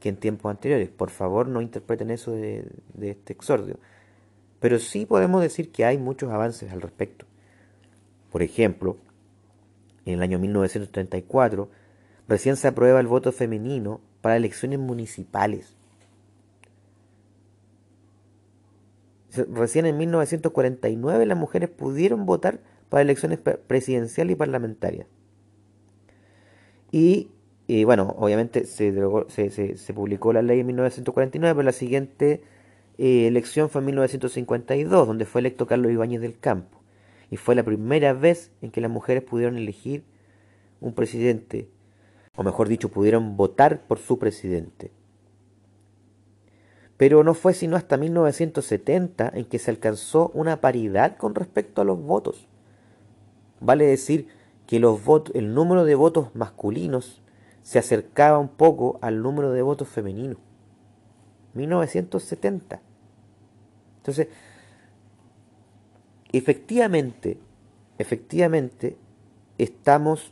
en 0.09 0.17
tiempos 0.17 0.49
anteriores. 0.49 0.89
Por 0.89 1.09
favor, 1.09 1.47
no 1.47 1.61
interpreten 1.61 2.11
eso 2.11 2.31
de, 2.31 2.67
este 3.01 3.33
exordio. 3.33 3.79
Pero 4.59 4.79
sí 4.79 5.05
podemos 5.05 5.41
decir 5.41 5.71
que 5.71 5.85
hay 5.85 5.97
muchos 5.97 6.31
avances 6.31 6.71
al 6.71 6.81
respecto. 6.81 7.25
Por 8.31 8.41
ejemplo, 8.41 8.97
en 10.05 10.15
el 10.15 10.21
año 10.21 10.39
1934 10.39 11.69
recién 12.27 12.55
se 12.55 12.67
aprueba 12.67 12.99
el 12.99 13.07
voto 13.07 13.31
femenino 13.31 14.01
para 14.21 14.37
elecciones 14.37 14.79
municipales. 14.79 15.75
Recién 19.51 19.85
en 19.85 19.97
1949 19.97 21.25
las 21.25 21.37
mujeres 21.37 21.69
pudieron 21.69 22.25
votar 22.25 22.59
para 22.89 23.01
elecciones 23.01 23.39
presidenciales 23.39 24.33
y 24.33 24.37
parlamentarias. 24.37 25.07
Y 26.91 27.29
y 27.67 27.83
bueno, 27.83 28.15
obviamente 28.19 28.65
se, 28.65 28.93
se, 29.77 29.93
publicó 29.93 30.33
la 30.33 30.43
ley 30.43 30.59
en 30.59 30.67
1949, 30.67 31.55
pero 31.55 31.65
la 31.65 31.71
siguiente 31.71 32.43
eh, 32.99 33.27
elección 33.27 33.69
fue 33.69 33.79
en 33.79 33.87
1952, 33.87 35.07
donde 35.07 35.25
fue 35.25 35.41
electo 35.41 35.65
Carlos 35.65 35.91
Ibáñez 35.91 36.21
del 36.21 36.37
Campo. 36.37 36.79
Y 37.31 37.37
fue 37.37 37.55
la 37.55 37.63
primera 37.63 38.13
vez 38.13 38.51
en 38.61 38.69
que 38.69 38.81
las 38.81 38.91
mujeres 38.91 39.23
pudieron 39.23 39.57
elegir 39.57 40.03
un 40.79 40.93
presidente, 40.93 41.67
o 42.35 42.43
mejor 42.43 42.67
dicho, 42.67 42.89
pudieron 42.89 43.35
votar 43.35 43.81
por 43.87 43.97
su 43.97 44.19
presidente. 44.19 44.91
Pero 46.97 47.23
no 47.23 47.33
fue 47.33 47.55
sino 47.55 47.75
hasta 47.75 47.97
1970 47.97 49.31
en 49.33 49.45
que 49.45 49.57
se 49.57 49.71
alcanzó 49.71 50.29
una 50.35 50.61
paridad 50.61 51.17
con 51.17 51.33
respecto 51.33 51.81
a 51.81 51.85
los 51.85 51.99
votos. 51.99 52.47
Vale 53.59 53.85
decir 53.85 54.27
que 54.67 54.79
los 54.79 55.03
votos, 55.03 55.35
el 55.35 55.55
número 55.55 55.83
de 55.83 55.95
votos 55.95 56.29
masculinos 56.35 57.23
se 57.65 57.79
acercaba 57.79 58.37
un 58.37 58.49
poco 58.49 58.99
al 59.01 59.23
número 59.23 59.51
de 59.51 59.63
votos 59.63 59.87
femeninos. 59.87 60.37
1970. 61.55 62.79
Entonces, 63.97 64.27
efectivamente, 66.31 67.39
efectivamente, 67.97 68.97
estamos 69.57 70.31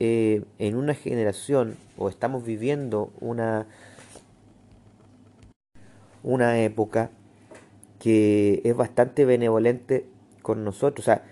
eh, 0.00 0.44
en 0.58 0.76
una 0.76 0.92
generación 0.92 1.78
o 1.96 2.10
estamos 2.10 2.44
viviendo 2.44 3.10
una, 3.20 3.66
una 6.22 6.60
época 6.60 7.10
que 8.00 8.60
es 8.64 8.76
bastante 8.76 9.24
benevolente 9.24 10.04
con 10.42 10.62
nosotros. 10.62 11.04
O 11.04 11.06
sea, 11.06 11.24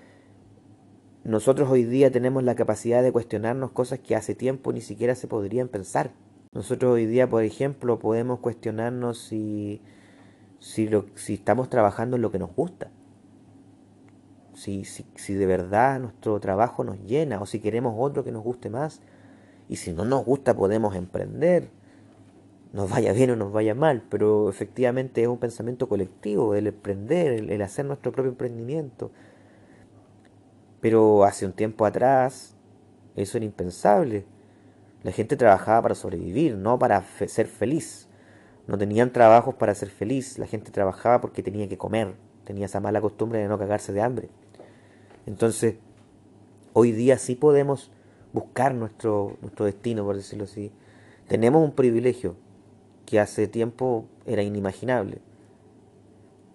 nosotros 1.25 1.71
hoy 1.71 1.85
día 1.85 2.11
tenemos 2.11 2.43
la 2.43 2.55
capacidad 2.55 3.03
de 3.03 3.11
cuestionarnos 3.11 3.71
cosas 3.71 3.99
que 3.99 4.15
hace 4.15 4.35
tiempo 4.35 4.75
ni 4.75 4.83
siquiera 4.83 5.15
se 5.15 5.27
podrían 5.27 5.69
pensar. 5.69 6.13
Nosotros 6.53 6.93
hoy 6.93 7.07
día, 7.07 7.29
por 7.29 7.45
ejemplo, 7.45 7.99
podemos 7.99 8.41
cuestionarnos 8.41 9.19
si, 9.19 9.81
si, 10.59 10.87
lo, 10.87 11.07
si 11.15 11.35
estamos 11.35 11.71
trabajando 11.71 12.17
en 12.17 12.23
lo 12.23 12.31
que 12.31 12.39
nos 12.39 12.55
gusta. 12.55 12.91
Si, 14.53 14.85
si, 14.85 15.07
si 15.15 15.33
de 15.33 15.47
verdad 15.47 15.99
nuestro 15.99 16.39
trabajo 16.41 16.85
nos 16.85 17.03
llena 17.03 17.41
o 17.41 17.47
si 17.47 17.59
queremos 17.59 17.95
otro 17.97 18.23
que 18.23 18.31
nos 18.31 18.45
guste 18.45 18.69
más. 18.69 19.01
Y 19.67 19.77
si 19.77 19.95
no 19.95 20.05
nos 20.05 20.27
gusta 20.27 20.55
podemos 20.55 20.95
emprender. 20.95 21.71
Nos 22.75 22.91
vaya 22.91 23.15
bien 23.15 23.31
o 23.31 23.37
nos 23.37 23.51
vaya 23.51 23.75
mal, 23.75 24.03
pero 24.11 24.51
efectivamente 24.51 25.23
es 25.23 25.29
un 25.29 25.39
pensamiento 25.39 25.89
colectivo, 25.89 26.55
el 26.55 26.67
emprender, 26.67 27.51
el 27.51 27.63
hacer 27.63 27.87
nuestro 27.87 28.13
propio 28.13 28.33
emprendimiento 28.33 29.11
pero 30.85 31.25
hace 31.25 31.47
un 31.47 31.55
tiempo 31.55 31.87
atrás 31.87 32.55
eso 33.17 33.39
era 33.39 33.47
impensable. 33.47 34.27
La 35.03 35.13
gente 35.13 35.35
trabajaba 35.35 35.81
para 35.81 35.95
sobrevivir, 35.95 36.59
no 36.59 36.79
para 36.79 37.03
ser 37.27 37.47
feliz. 37.47 38.07
No 38.67 38.77
tenían 38.77 39.11
trabajos 39.11 39.55
para 39.55 39.75
ser 39.75 39.89
feliz. 39.89 40.39
La 40.39 40.47
gente 40.47 40.71
trabajaba 40.71 41.23
porque 41.23 41.43
tenía 41.43 41.71
que 41.71 41.79
comer. 41.79 42.13
Tenía 42.45 42.67
esa 42.67 42.81
mala 42.81 43.01
costumbre 43.01 43.39
de 43.39 43.49
no 43.49 43.59
cagarse 43.59 43.95
de 43.95 44.03
hambre. 44.03 44.29
Entonces, 45.25 45.77
hoy 46.75 46.93
día 46.93 47.17
sí 47.17 47.35
podemos 47.35 47.91
buscar 48.35 48.75
nuestro, 48.75 49.39
nuestro 49.41 49.65
destino, 49.65 50.05
por 50.05 50.17
decirlo 50.17 50.45
así. 50.45 50.71
Tenemos 51.29 51.65
un 51.65 51.73
privilegio 51.73 52.37
que 53.07 53.21
hace 53.21 53.49
tiempo 53.49 54.05
era 54.27 54.43
inimaginable. 54.43 55.23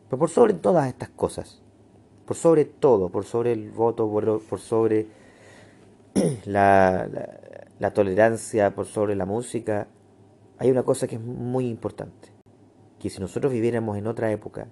Pero 0.07 0.19
por 0.19 0.29
sobre 0.29 0.53
todas 0.53 0.87
estas 0.87 1.09
cosas, 1.09 1.63
por 2.29 2.37
sobre 2.37 2.65
todo, 2.65 3.09
por 3.09 3.25
sobre 3.25 3.53
el 3.53 3.71
voto, 3.71 4.07
por, 4.07 4.59
sobre 4.59 5.07
la, 6.45 7.09
tolerancia, 7.91 8.75
por 8.75 8.85
sobre 8.85 9.15
la 9.15 9.25
música, 9.25 9.87
hay 10.59 10.69
una 10.69 10.83
cosa 10.83 11.07
que 11.07 11.15
es 11.15 11.21
muy 11.21 11.67
importante, 11.67 12.29
que 12.99 13.09
si 13.09 13.19
nosotros 13.19 13.51
viviéramos 13.51 13.97
en 13.97 14.05
otra 14.05 14.31
época, 14.31 14.67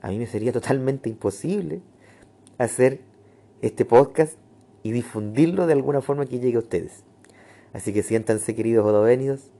a 0.00 0.10
mí 0.10 0.20
me 0.20 0.26
sería 0.28 0.52
totalmente 0.60 1.10
imposible 1.10 1.82
hacer 2.58 3.00
este 3.60 3.84
podcast 3.84 4.38
y 4.84 4.92
difundirlo 4.92 5.66
de 5.66 5.72
alguna 5.72 6.00
forma 6.00 6.26
que 6.26 6.38
llegue 6.38 6.58
a 6.58 6.60
ustedes. 6.60 7.02
Así 7.72 7.92
que 7.92 8.04
siéntanse, 8.04 8.54
queridos 8.54 8.86
odovenidos, 8.86 9.50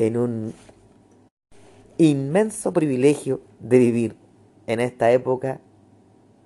en 0.00 0.16
un 0.16 0.54
inmenso 1.98 2.72
privilegio 2.72 3.40
de 3.60 3.78
vivir 3.78 4.16
en 4.66 4.80
esta 4.80 5.12
época 5.12 5.60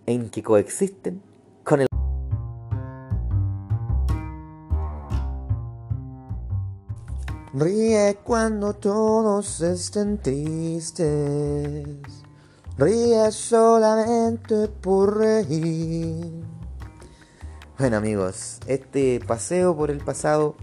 en 0.06 0.30
que 0.30 0.42
coexisten 0.42 1.22
con 1.64 1.82
el... 1.82 1.86
Ríe 7.54 8.18
cuando 8.24 8.74
todos 8.74 9.60
estén 9.60 10.18
tristes. 10.18 11.86
Ríe 12.78 13.30
solamente 13.30 14.68
por 14.68 15.18
reír. 15.18 16.44
Bueno 17.78 17.96
amigos, 17.96 18.58
este 18.66 19.20
paseo 19.26 19.76
por 19.76 19.90
el 19.90 19.98
pasado 19.98 20.56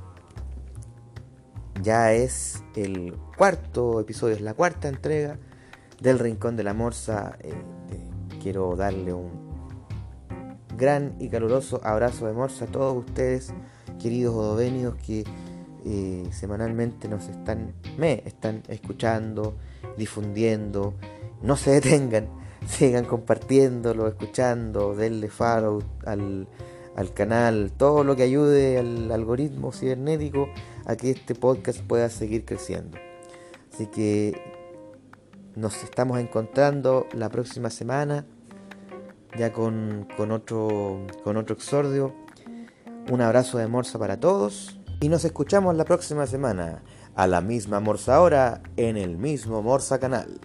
ya 1.82 2.14
es 2.14 2.64
el 2.76 3.18
cuarto 3.38 4.00
episodio, 4.00 4.36
es 4.36 4.42
la 4.42 4.54
cuarta 4.54 4.88
entrega 4.88 5.38
del 6.02 6.18
Rincón 6.18 6.56
de 6.56 6.64
la 6.64 6.74
Morsa. 6.74 7.38
Eh, 7.42 7.54
quiero 8.40 8.76
darle 8.76 9.14
un 9.14 9.50
gran 10.78 11.16
y 11.20 11.30
caluroso 11.30 11.82
abrazo 11.84 12.26
de 12.26 12.34
morsa 12.34 12.66
a 12.66 12.68
todos 12.68 12.98
ustedes, 12.98 13.54
queridos 14.02 14.34
odovenios 14.34 14.96
que 14.96 15.26
eh, 15.86 16.28
semanalmente 16.32 17.08
nos 17.08 17.28
están, 17.28 17.74
me 17.98 18.24
están 18.26 18.64
escuchando, 18.68 19.56
difundiendo. 19.98 20.96
No 21.42 21.56
se 21.56 21.72
detengan, 21.72 22.30
sigan 22.68 23.06
compartiéndolo, 23.06 24.08
escuchando, 24.08 24.96
denle 24.96 25.30
follow 25.30 25.84
al, 26.06 26.48
al 26.96 27.14
canal, 27.14 27.72
todo 27.76 28.04
lo 28.04 28.16
que 28.16 28.24
ayude 28.24 28.78
al 28.78 29.12
algoritmo 29.12 29.72
cibernético 29.72 30.48
a 30.86 30.96
que 30.96 31.12
este 31.12 31.36
podcast 31.36 31.82
pueda 31.82 32.10
seguir 32.10 32.46
creciendo. 32.46 32.98
Así 33.74 33.86
que 33.88 34.59
nos 35.56 35.84
estamos 35.84 36.20
encontrando 36.20 37.08
la 37.14 37.30
próxima 37.30 37.70
semana, 37.70 38.26
ya 39.38 39.52
con, 39.52 40.08
otro, 40.32 41.06
con 41.24 41.38
otro 41.38 41.56
exordio. 41.56 42.14
Un 43.10 43.22
abrazo 43.22 43.58
de 43.58 43.68
Morsa 43.68 43.98
para 44.00 44.20
todos 44.20 44.80
y 45.00 45.10
nos 45.10 45.26
escuchamos 45.26 45.76
la 45.76 45.86
próxima 45.86 46.28
semana 46.28 46.84
a 47.16 47.28
la 47.28 47.42
misma 47.42 47.80
Morsa 47.80 48.22
hora 48.22 48.62
en 48.78 48.98
el 48.98 49.18
mismo 49.18 49.62
Morsa 49.62 50.00
canal. 50.00 50.40